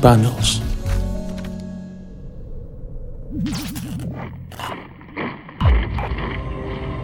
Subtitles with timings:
[0.00, 0.62] Panels.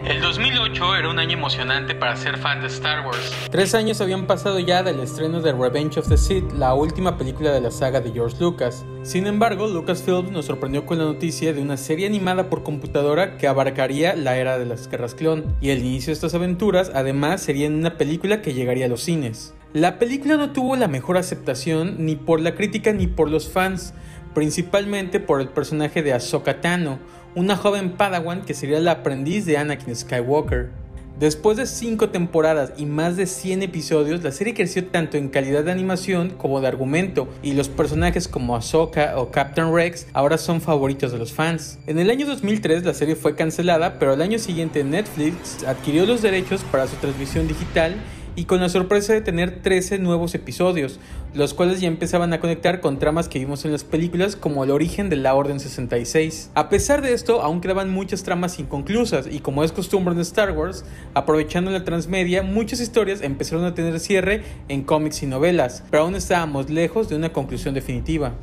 [0.06, 3.32] El 2008 era un año emocionante para ser fan de Star Wars.
[3.50, 7.50] Tres años habían pasado ya del estreno de Revenge of the Sith, la última película
[7.50, 8.84] de la saga de George Lucas.
[9.02, 13.48] Sin embargo, Lucasfilm nos sorprendió con la noticia de una serie animada por computadora que
[13.48, 17.66] abarcaría la era de las guerras clon, y el inicio de estas aventuras además sería
[17.66, 19.54] en una película que llegaría a los cines.
[19.74, 23.92] La película no tuvo la mejor aceptación ni por la crítica ni por los fans,
[24.32, 27.00] principalmente por el personaje de Ahsoka Tano,
[27.34, 30.70] una joven Padawan que sería la aprendiz de Anakin Skywalker.
[31.18, 35.64] Después de 5 temporadas y más de 100 episodios, la serie creció tanto en calidad
[35.64, 40.60] de animación como de argumento, y los personajes como Ahsoka o Captain Rex ahora son
[40.60, 41.80] favoritos de los fans.
[41.88, 46.22] En el año 2003 la serie fue cancelada, pero al año siguiente Netflix adquirió los
[46.22, 47.96] derechos para su transmisión digital
[48.36, 50.98] y con la sorpresa de tener 13 nuevos episodios,
[51.34, 54.70] los cuales ya empezaban a conectar con tramas que vimos en las películas como el
[54.70, 56.50] origen de la Orden 66.
[56.54, 60.52] A pesar de esto, aún quedaban muchas tramas inconclusas y como es costumbre en Star
[60.52, 66.04] Wars, aprovechando la transmedia, muchas historias empezaron a tener cierre en cómics y novelas, pero
[66.04, 68.34] aún estábamos lejos de una conclusión definitiva.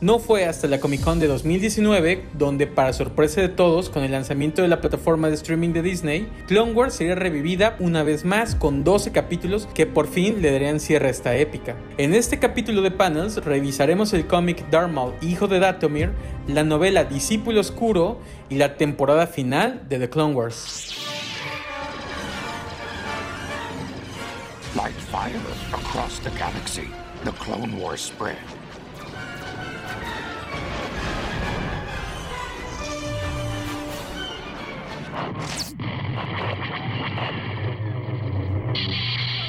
[0.00, 4.12] No fue hasta la Comic Con de 2019 donde, para sorpresa de todos, con el
[4.12, 8.54] lanzamiento de la plataforma de streaming de Disney, Clone Wars sería revivida una vez más
[8.54, 11.76] con 12 capítulos que por fin le darían cierre a esta épica.
[11.98, 16.12] En este capítulo de panels revisaremos el cómic Darth Maul, hijo de Datomir,
[16.46, 20.94] la novela Discípulo Oscuro y la temporada final de The Clone Wars.
[24.74, 25.36] Like fire
[25.74, 26.88] across the galaxy,
[27.24, 28.59] the Clone Wars spread.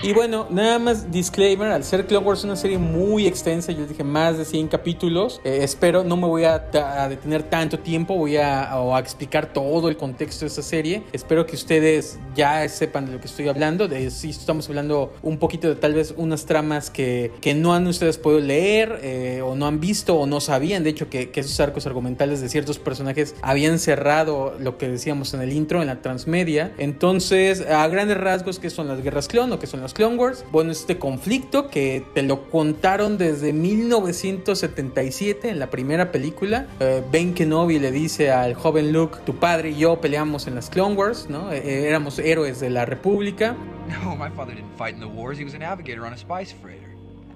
[0.04, 4.04] Y bueno, nada más disclaimer, al ser Clone Wars una serie muy extensa, yo dije
[4.04, 8.38] más de 100 capítulos, eh, espero no me voy a, a, detener tanto tiempo, voy
[8.38, 13.12] a, a, explicar todo el contexto de esta serie, espero que ustedes ya sepan de
[13.12, 16.90] lo que estoy hablando, de si estamos hablando un poquito de tal vez unas tramas
[16.90, 20.84] que, que no han ustedes podido leer eh, o no han visto o no sabían,
[20.84, 25.36] de hecho que, que esos arcos argumentales de ciertos personajes habían cerrado lo que decíamos
[25.36, 29.52] en el intro, en la transmedia, entonces a grandes rasgos que son las guerras clon
[29.52, 30.46] o que son las Clone Wars.
[30.52, 36.68] Bueno, este conflicto que te lo contaron desde 1977 en la primera película.
[36.80, 40.70] Eh, ben Kenobi le dice al joven Luke, tu padre y yo peleamos en las
[40.70, 41.52] Clone Wars, ¿no?
[41.52, 43.56] Eh, éramos héroes de la República.
[44.04, 45.38] No, my father didn't fight in the wars.
[45.38, 46.96] He was a navigator on a spice freighter.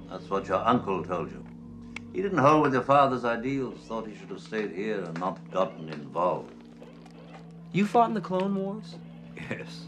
[0.10, 1.44] That's what your uncle told you.
[2.14, 5.38] He didn't hold with your father's ideals, thought he should have stayed here and not
[5.52, 6.54] gotten involved.
[7.74, 8.96] You fought in the Clone Wars?
[9.50, 9.86] Yes.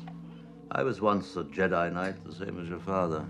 [0.78, 3.26] I was once a Jedi Knight, the same as your father.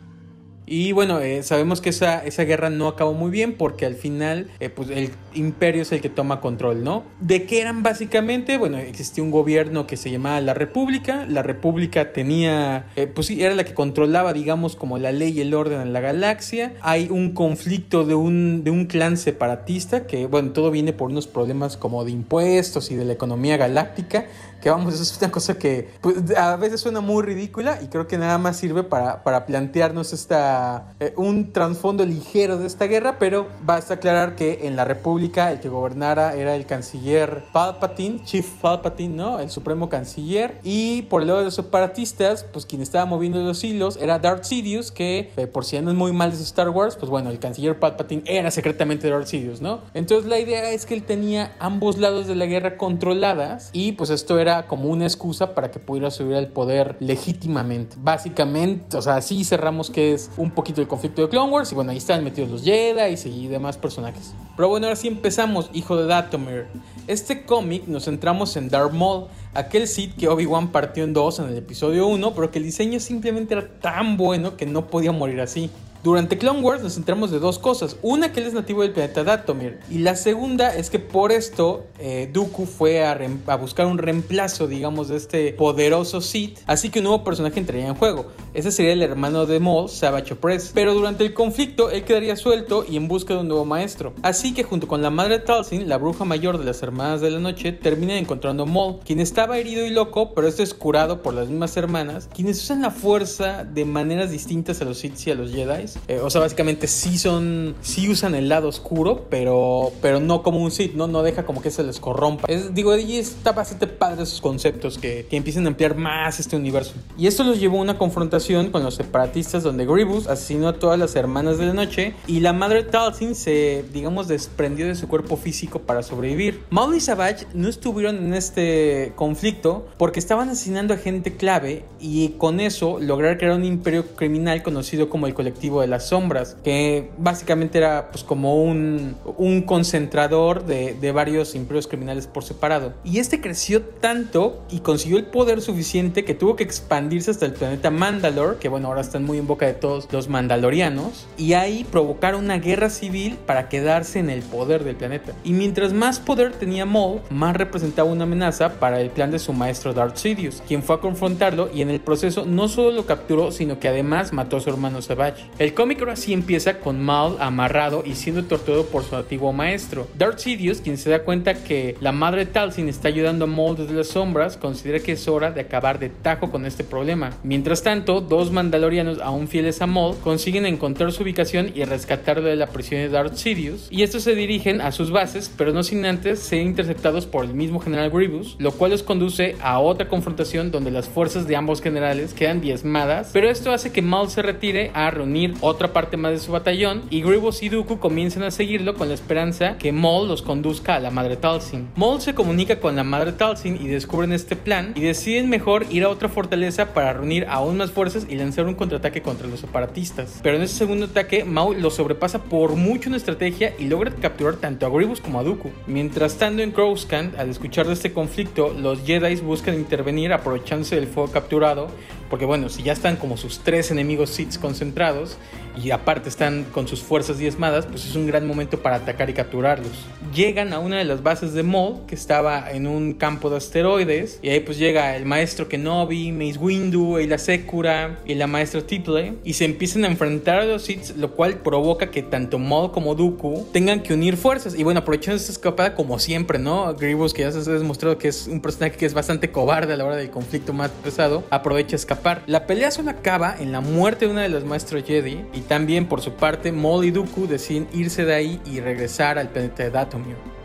[0.69, 4.51] Y bueno, eh, sabemos que esa, esa guerra no acabó muy bien porque al final
[4.59, 7.03] eh, pues el imperio es el que toma control, ¿no?
[7.21, 8.57] ¿De qué eran básicamente?
[8.57, 11.25] Bueno, existía un gobierno que se llamaba la República.
[11.25, 15.39] La República tenía, eh, pues sí, era la que controlaba, digamos, como la ley y
[15.39, 16.73] el orden en la galaxia.
[16.81, 21.27] Hay un conflicto de un, de un clan separatista que, bueno, todo viene por unos
[21.27, 24.25] problemas como de impuestos y de la economía galáctica.
[24.61, 28.07] Que vamos, eso es una cosa que pues, a veces suena muy ridícula y creo
[28.07, 30.56] que nada más sirve para, para plantearnos esta,
[30.99, 35.59] eh, un trasfondo ligero de esta guerra, pero basta aclarar que en la República el
[35.59, 39.39] que gobernara era el canciller Palpatine, Chief Palpatine, ¿no?
[39.39, 40.59] El supremo canciller.
[40.63, 44.43] Y por el lado de los separatistas, pues quien estaba moviendo los hilos era Darth
[44.43, 47.79] Sidious, que eh, por si andan muy mal de Star Wars, pues bueno, el canciller
[47.79, 49.81] Palpatine era secretamente Darth Sidious, ¿no?
[49.93, 54.09] Entonces la idea es que él tenía ambos lados de la guerra controladas y pues
[54.09, 57.95] esto era como una excusa para que pudiera subir al poder legítimamente.
[57.99, 61.75] Básicamente, o sea, así cerramos que es un poquito el conflicto de Clone Wars y
[61.75, 64.33] bueno, ahí están metidos los Jedi y demás personajes.
[64.55, 66.67] Pero bueno, ahora sí empezamos, hijo de Datomir.
[67.07, 71.45] Este cómic nos centramos en Darth Maul, aquel Sith que Obi-Wan partió en dos en
[71.45, 75.39] el episodio 1, pero que el diseño simplemente era tan bueno que no podía morir
[75.39, 75.69] así.
[76.03, 77.97] Durante Clone Wars nos centramos de dos cosas.
[78.01, 79.79] Una que él es nativo del planeta Datomir.
[79.89, 83.17] Y la segunda es que por esto eh, Dooku fue a,
[83.57, 86.59] buscar un reemplazo, digamos, de este poderoso Sith.
[86.67, 88.27] Así que un nuevo personaje entraría en juego.
[88.53, 90.71] Ese sería el hermano de Maul, Savage Opress.
[90.73, 94.13] Pero durante el conflicto él quedaría suelto y en busca de un nuevo maestro.
[94.21, 97.39] Así que junto con la madre Talsin, la bruja mayor de las Hermanas de la
[97.39, 101.33] Noche, termina encontrando a Maul, quien estaba herido y loco, pero este es curado por
[101.33, 105.35] las mismas hermanas, quienes usan la fuerza de maneras distintas a los Sith y a
[105.35, 110.19] los Jedi Eh, o sea, básicamente sí son, sí usan el lado oscuro, pero, pero
[110.19, 111.07] no como un Sith, ¿no?
[111.07, 112.47] No deja como que se les corrompa.
[112.47, 116.55] Es, digo, y está bastante padre esos conceptos que, que empiezan a ampliar más este
[116.55, 116.93] universo.
[117.17, 120.99] Y esto los llevó a una confrontación con los separatistas donde Grievous asesinó a todas
[120.99, 125.37] las hermanas de la noche y la madre Talzin se, digamos, desprendió de su cuerpo
[125.37, 126.63] físico para sobrevivir.
[126.69, 132.29] Maul y Savage no estuvieron en este conflicto porque estaban asesinando a gente clave y
[132.37, 137.11] con eso lograr crear un imperio criminal conocido como el colectivo de las sombras, que
[137.17, 142.93] básicamente era pues como un, un concentrador de, de varios imperios criminales por separado.
[143.03, 147.53] Y este creció tanto y consiguió el poder suficiente que tuvo que expandirse hasta el
[147.53, 151.85] planeta Mandalore, que bueno, ahora están muy en boca de todos los mandalorianos, y ahí
[151.91, 155.33] provocar una guerra civil para quedarse en el poder del planeta.
[155.43, 159.53] Y mientras más poder tenía Maul, más representaba una amenaza para el plan de su
[159.53, 163.51] maestro Darth Sidious, quien fue a confrontarlo y en el proceso no solo lo capturó,
[163.51, 165.45] sino que además mató a su hermano Savage.
[165.73, 170.07] Cómic ahora sí empieza con Maul amarrado y siendo torturado por su antiguo maestro.
[170.17, 173.93] Darth Sidious, quien se da cuenta que la madre Talzin está ayudando a Maul desde
[173.93, 177.31] las sombras, considera que es hora de acabar de tajo con este problema.
[177.43, 182.55] Mientras tanto, dos mandalorianos aún fieles a Maul consiguen encontrar su ubicación y rescatarlo de
[182.55, 186.05] la prisión de Darth Sidious, y estos se dirigen a sus bases, pero no sin
[186.05, 190.71] antes ser interceptados por el mismo general Grievous, lo cual los conduce a otra confrontación
[190.71, 194.91] donde las fuerzas de ambos generales quedan diezmadas, pero esto hace que Maul se retire
[194.93, 198.95] a reunir otra parte más de su batallón y Grievous y Dooku comienzan a seguirlo
[198.95, 201.89] con la esperanza que Maul los conduzca a la madre Talzin.
[201.95, 206.03] Maul se comunica con la madre Talzin y descubren este plan y deciden mejor ir
[206.03, 210.39] a otra fortaleza para reunir aún más fuerzas y lanzar un contraataque contra los separatistas.
[210.43, 214.57] Pero en ese segundo ataque, Maul lo sobrepasa por mucho en estrategia y logra capturar
[214.57, 215.71] tanto a Grievous como a Dooku.
[215.87, 221.07] Mientras estando en Coruscant, al escuchar de este conflicto, los Jedi buscan intervenir aprovechándose del
[221.07, 221.87] fuego capturado,
[222.29, 225.37] porque bueno, si ya están como sus tres enemigos Sith concentrados
[225.83, 229.33] y aparte están con sus fuerzas diezmadas, pues es un gran momento para atacar y
[229.33, 229.91] capturarlos.
[230.33, 234.39] Llegan a una de las bases de Maul, que estaba en un campo de asteroides,
[234.41, 238.81] y ahí pues llega el maestro Kenobi, Mace Windu, y la Sekura y la maestra
[238.81, 242.91] Tiple, y se empiezan a enfrentar a los Sith, lo cual provoca que tanto Maul
[242.91, 244.75] como Dooku tengan que unir fuerzas.
[244.75, 246.93] Y bueno, aprovechando esta escapada como siempre, ¿no?
[246.95, 249.97] Grievous, que ya se ha demostrado que es un personaje que es bastante cobarde a
[249.97, 252.43] la hora del conflicto más pesado, aprovecha a escapar.
[252.47, 256.07] La pelea solo acaba en la muerte de una de los maestros Jedi, y también
[256.07, 259.91] por su parte Maul y Dooku deciden irse de ahí y regresar al planeta de
[259.91, 260.56] Dathomir.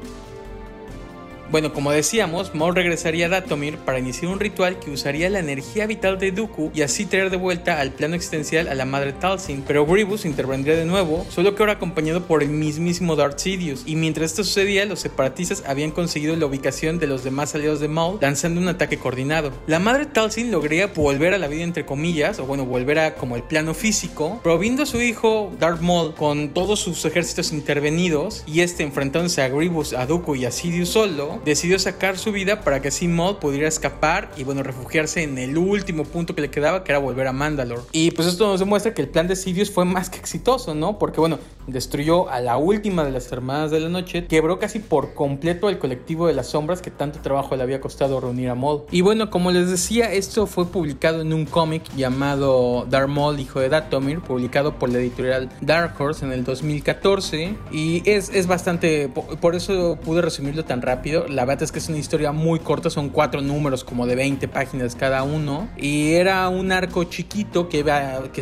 [1.53, 5.87] Bueno, como decíamos, Maul regresaría a Datomir para iniciar un ritual que usaría la energía
[5.87, 9.63] vital de Dooku y así traer de vuelta al plano existencial a la madre Talzin,
[9.67, 13.97] pero Grievous intervendría de nuevo, solo que ahora acompañado por el mismísimo Darth Sidious, y
[13.97, 18.17] mientras esto sucedía, los separatistas habían conseguido la ubicación de los demás aliados de Maul,
[18.23, 19.53] lanzando un ataque coordinado.
[19.67, 23.37] La madre Talzin lograría volver a la vida entre comillas, o bueno, volver a como
[23.37, 28.43] el plano físico, pero viendo a su hijo Darth Maul con todos sus ejércitos intervenidos,
[28.47, 32.61] y este enfrentándose a Grievous, a Dooku y a Sidious solo, decidió sacar su vida
[32.61, 36.51] para que así Maul pudiera escapar y bueno, refugiarse en el último punto que le
[36.51, 37.83] quedaba, que era volver a Mandalore.
[37.93, 40.99] Y pues esto nos demuestra que el plan de Sidious fue más que exitoso, ¿no?
[40.99, 45.15] Porque bueno, destruyó a la última de las hermanas de la noche, quebró casi por
[45.15, 48.83] completo el colectivo de las sombras que tanto trabajo le había costado reunir a Maul.
[48.91, 53.61] Y bueno, como les decía, esto fue publicado en un cómic llamado Darth Maul, hijo
[53.61, 57.57] de Datomir, publicado por la editorial Dark Horse en el 2014.
[57.71, 61.27] Y es, es bastante, por eso pude resumirlo tan rápido.
[61.33, 64.49] La verdad es que es una historia muy corta, son cuatro números como de 20
[64.49, 65.69] páginas cada uno.
[65.77, 67.83] Y era un arco chiquito que,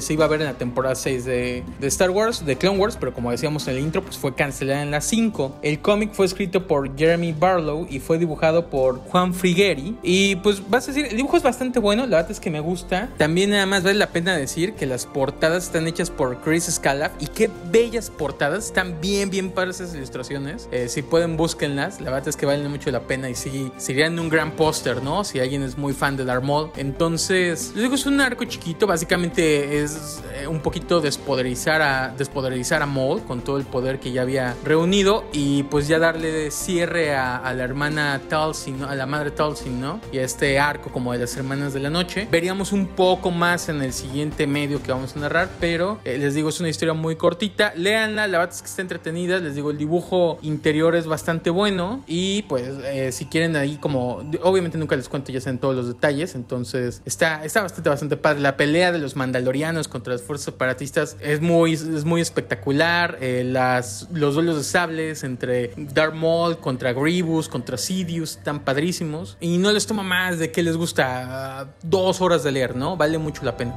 [0.00, 3.14] se iba a ver en la temporada 6 de, Star Wars, de Clone Wars, pero
[3.14, 5.58] como decíamos en el intro, pues fue cancelada en la 5.
[5.62, 9.96] El cómic fue escrito por Jeremy Barlow y fue dibujado por Juan Frigueri.
[10.02, 12.60] Y pues vas a decir, el dibujo es bastante bueno, la verdad es que me
[12.60, 13.08] gusta.
[13.16, 17.12] También nada más vale la pena decir que las portadas están hechas por Chris Scalaf
[17.20, 20.68] y qué bellas portadas, están bien, bien padres esas ilustraciones.
[20.72, 24.18] Eh, si pueden, búsquenlas, la verdad es que valen mucho la pena y sí, serían
[24.18, 25.24] un gran póster, ¿no?
[25.24, 26.70] Si alguien es muy fan de Darth Maul.
[26.76, 32.82] Entonces, les digo, es un arco chiquito, básicamente es eh, un poquito despoderizar a, despoderizar
[32.82, 37.14] a Maul con todo el poder que ya había reunido y pues ya darle cierre
[37.14, 38.88] a, la hermana Talzin, ¿no?
[38.88, 40.00] a la madre Talzin, ¿no?
[40.12, 42.28] Y a este arco como de las hermanas de la noche.
[42.30, 46.34] Veríamos un poco más en el siguiente medio que vamos a narrar, pero eh, les
[46.34, 47.72] digo, es una historia muy cortita.
[47.76, 49.38] Léanla, la verdad es que está entretenida.
[49.38, 54.22] Les digo, el dibujo interior es bastante bueno y pues eh, si quieren ahí como,
[54.42, 58.40] obviamente nunca les cuento ya en todos los detalles, entonces está, está bastante, bastante padre.
[58.40, 63.18] La pelea de los mandalorianos contra las fuerzas separatistas es muy, es muy espectacular.
[63.20, 69.36] Eh, las, los duelos de sables entre Darth Maul contra Grievous, contra Sidious, están padrísimos.
[69.40, 72.96] Y no les toma más de que les gusta dos horas de leer, ¿no?
[72.96, 73.74] Vale mucho la pena.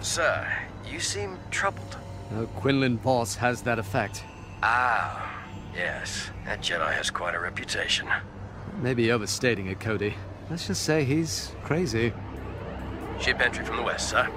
[0.00, 1.96] Sir, You seem troubled.
[2.34, 4.22] Uh, Quinlan Voss has that effect.
[4.62, 5.37] Ah,
[5.78, 6.30] yes.
[6.44, 8.08] That Jedi has quite a reputation.
[8.82, 10.14] Maybe overstating it, Cody.
[10.50, 12.12] Let's just say he's crazy.
[13.20, 14.28] Ship entry from the west, sir.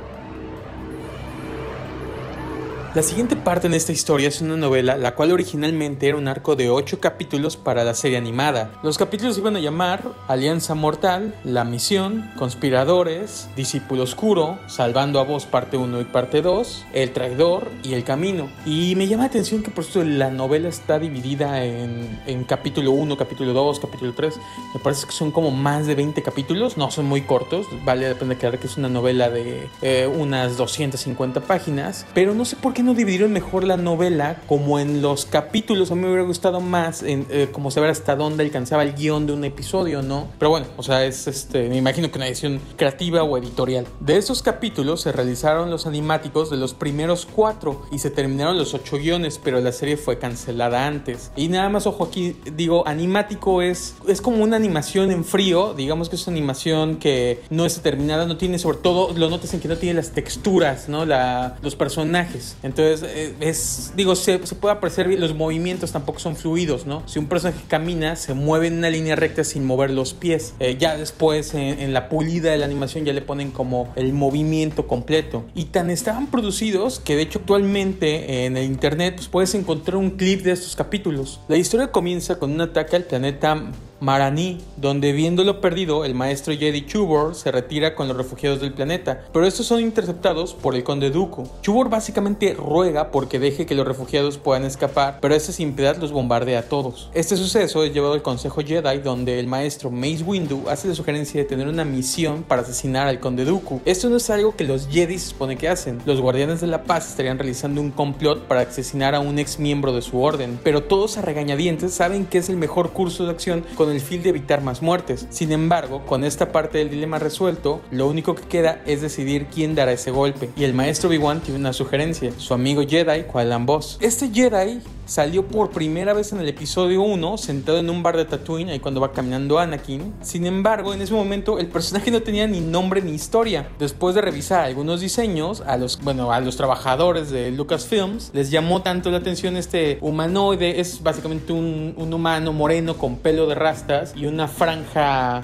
[2.93, 6.57] La siguiente parte en esta historia es una novela, la cual originalmente era un arco
[6.57, 8.69] de 8 capítulos para la serie animada.
[8.83, 15.45] Los capítulos iban a llamar Alianza Mortal, La Misión, Conspiradores, Discípulo Oscuro, Salvando a Vos
[15.45, 18.49] parte 1 y parte 2, El Traidor y El Camino.
[18.65, 22.91] Y me llama la atención que por eso la novela está dividida en, en capítulo
[22.91, 24.37] 1, capítulo 2, capítulo 3.
[24.73, 28.19] Me parece que son como más de 20 capítulos, no son muy cortos, vale la
[28.19, 32.73] pena aclarar que es una novela de eh, unas 250 páginas, pero no sé por
[32.73, 35.91] qué no dividieron mejor la novela como en los capítulos?
[35.91, 39.33] A mí me hubiera gustado más eh, como saber hasta dónde alcanzaba el guion de
[39.33, 40.27] un episodio, ¿no?
[40.39, 43.85] Pero bueno, o sea, es este, me imagino que una edición creativa o editorial.
[43.99, 48.73] De esos capítulos se realizaron los animáticos de los primeros cuatro y se terminaron los
[48.73, 51.31] ocho guiones, pero la serie fue cancelada antes.
[51.35, 56.09] Y nada más, ojo aquí, digo, animático es, es como una animación en frío, digamos
[56.09, 59.59] que es una animación que no es determinada, no tiene sobre todo, lo notas en
[59.59, 61.05] que no tiene las texturas, ¿no?
[61.05, 62.55] La, los personajes.
[62.63, 67.03] Entonces, eh, es, digo, se, puede apreciar bien, los movimientos tampoco son fluidos, ¿no?
[67.07, 70.53] Si un personaje camina, se mueve en una línea recta sin mover los pies.
[70.59, 74.87] Eh, ya después, en, la pulida de la animación, ya le ponen como el movimiento
[74.87, 75.45] completo.
[75.55, 80.11] Y tan estaban producidos que, de hecho, actualmente en el internet pues, puedes encontrar un
[80.11, 81.39] clip de estos capítulos.
[81.47, 86.87] La historia comienza con un ataque al planeta Marani, donde viéndolo perdido, el maestro Jedi
[86.87, 91.11] Chubor se retira con los refugiados del planeta, pero estos son interceptados por el conde
[91.11, 91.47] Dooku.
[91.61, 96.11] Chubor básicamente ruega porque deje que los refugiados puedan escapar, pero este sin piedad los
[96.11, 97.11] bombardea a todos.
[97.13, 101.39] Este suceso es llevado al Consejo Jedi, donde el maestro Mace Windu hace la sugerencia
[101.39, 103.81] de tener una misión para asesinar al conde Dooku.
[103.85, 106.01] Esto no es algo que los Jedi se supone que hacen.
[106.07, 109.93] Los guardianes de la paz estarían realizando un complot para asesinar a un ex miembro
[109.93, 113.63] de su orden, pero todos a regañadientes saben que es el mejor curso de acción
[113.75, 115.27] con el fin de evitar más muertes.
[115.29, 119.75] Sin embargo, con esta parte del dilema resuelto, lo único que queda es decidir quién
[119.75, 120.49] dará ese golpe.
[120.55, 123.97] Y el maestro Obi-Wan tiene una sugerencia, su amigo Jedi, Qualan Boss.
[124.01, 128.23] Este Jedi salió por primera vez en el episodio 1 sentado en un bar de
[128.23, 130.13] Tatooine, ahí cuando va caminando Anakin.
[130.21, 133.67] Sin embargo, en ese momento el personaje no tenía ni nombre ni historia.
[133.77, 138.83] Después de revisar algunos diseños, a los, bueno, a los trabajadores de Lucasfilms les llamó
[138.83, 140.79] tanto la atención este humanoide.
[140.79, 145.43] Es básicamente un, humano moreno con pelo de rastas y una franja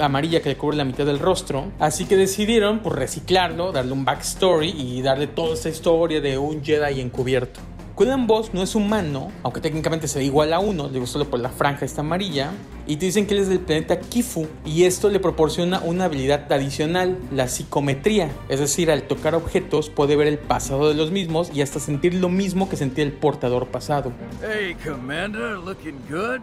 [0.00, 1.66] amarilla que le cubre la mitad del rostro.
[1.78, 6.64] Así que decidieron por reciclarlo, darle un backstory y darle toda esa historia de un
[6.64, 7.60] Jedi encubierto.
[7.96, 11.40] Quillan Boss no es humano, aunque técnicamente se ve igual a uno, digo solo por
[11.40, 12.50] la franja esta amarilla,
[12.86, 16.50] y te dicen que él es del planeta Kifu, y esto le proporciona una habilidad
[16.50, 21.50] adicional, la psicometría, es decir, al tocar objetos puede ver el pasado de los mismos
[21.54, 24.10] y hasta sentir lo mismo que sentía el portador pasado.
[24.40, 26.40] Hey, Commander, looking good?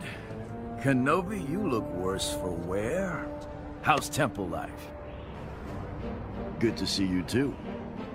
[0.84, 3.28] Kenobi, you look worse for wear.
[3.84, 4.70] How's temple life?
[6.60, 7.54] Good to see you too.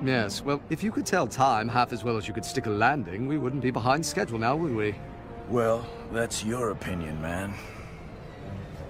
[0.02, 2.70] Yes, well, if you could tell time half as well as you could stick a
[2.70, 4.94] landing, we wouldn't be behind schedule now, would we?
[5.48, 7.54] Well, that's your opinion, man.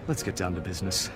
[0.07, 1.11] Let's get down to business.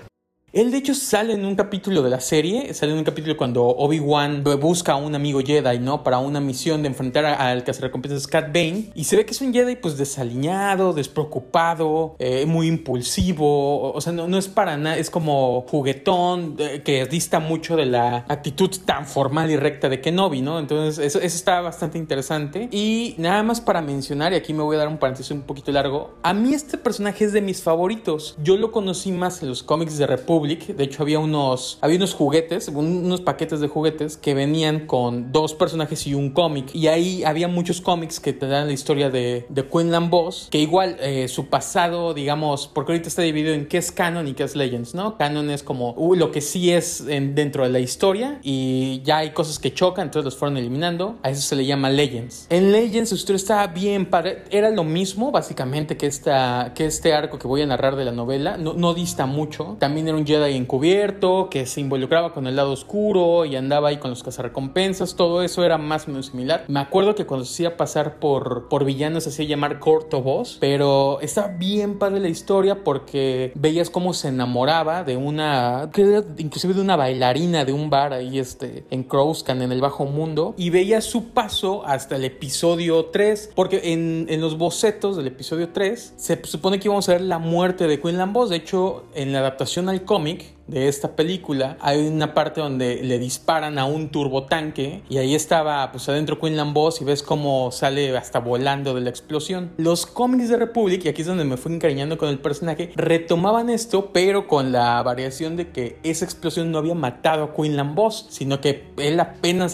[0.51, 3.65] Él de hecho sale en un capítulo de la serie, sale en un capítulo cuando
[3.65, 6.03] Obi-Wan busca a un amigo Jedi, ¿no?
[6.03, 8.85] Para una misión de enfrentar al cazarrecompensas Cat Bane.
[8.95, 14.11] Y se ve que es un Jedi pues desaliñado, despreocupado, eh, muy impulsivo, o sea,
[14.11, 18.71] no, no es para nada, es como juguetón, eh, que dista mucho de la actitud
[18.85, 20.57] tan formal y recta de Kenobi, ¿no?
[20.57, 22.69] Entonces eso, eso está bastante interesante.
[22.71, 25.71] Y nada más para mencionar, y aquí me voy a dar un paréntesis un poquito
[25.71, 28.35] largo, a mí este personaje es de mis favoritos.
[28.41, 30.07] Yo lo conocí más en los cómics de
[30.39, 35.31] Republic de hecho, había unos, había unos juguetes, unos paquetes de juguetes que venían con
[35.31, 36.73] dos personajes y un cómic.
[36.73, 40.59] Y ahí había muchos cómics que te dan la historia de, de Quinlan Boss, que
[40.59, 44.43] igual eh, su pasado, digamos, porque ahorita está dividido en qué es canon y qué
[44.43, 45.17] es Legends, ¿no?
[45.17, 49.17] Canon es como uh, lo que sí es en, dentro de la historia y ya
[49.17, 51.17] hay cosas que chocan, entonces los fueron eliminando.
[51.23, 52.47] A eso se le llama Legends.
[52.49, 54.43] En Legends, historia estaba bien padre.
[54.51, 58.11] Era lo mismo, básicamente, que, esta, que este arco que voy a narrar de la
[58.11, 58.57] novela.
[58.57, 59.75] No, no dista mucho.
[59.79, 63.97] También era un Jedi encubierto que se involucraba con el lado oscuro y andaba ahí
[63.97, 66.65] con los cazarrecompensas, todo eso era más o menos similar.
[66.67, 70.57] Me acuerdo que cuando se hacía pasar por, por villano se hacía llamar Corto Boss,
[70.59, 75.89] pero estaba bien padre la historia porque veías cómo se enamoraba de una,
[76.37, 80.53] inclusive de una bailarina de un bar ahí este, en Crowscan, en el bajo mundo,
[80.57, 85.69] y veías su paso hasta el episodio 3, porque en, en los bocetos del episodio
[85.69, 89.33] 3 se supone que íbamos a ver la muerte de Quinlan Boss, de hecho en
[89.33, 93.85] la adaptación al cómic comic de esta película hay una parte donde le disparan a
[93.85, 98.93] un turbotanque y ahí estaba pues adentro Quinlan Boss y ves cómo sale hasta volando
[98.93, 99.71] de la explosión.
[99.77, 103.69] Los cómics de Republic, y aquí es donde me fui encariñando con el personaje, retomaban
[103.69, 108.27] esto, pero con la variación de que esa explosión no había matado a Quinlan Boss,
[108.29, 109.73] sino que él apenas,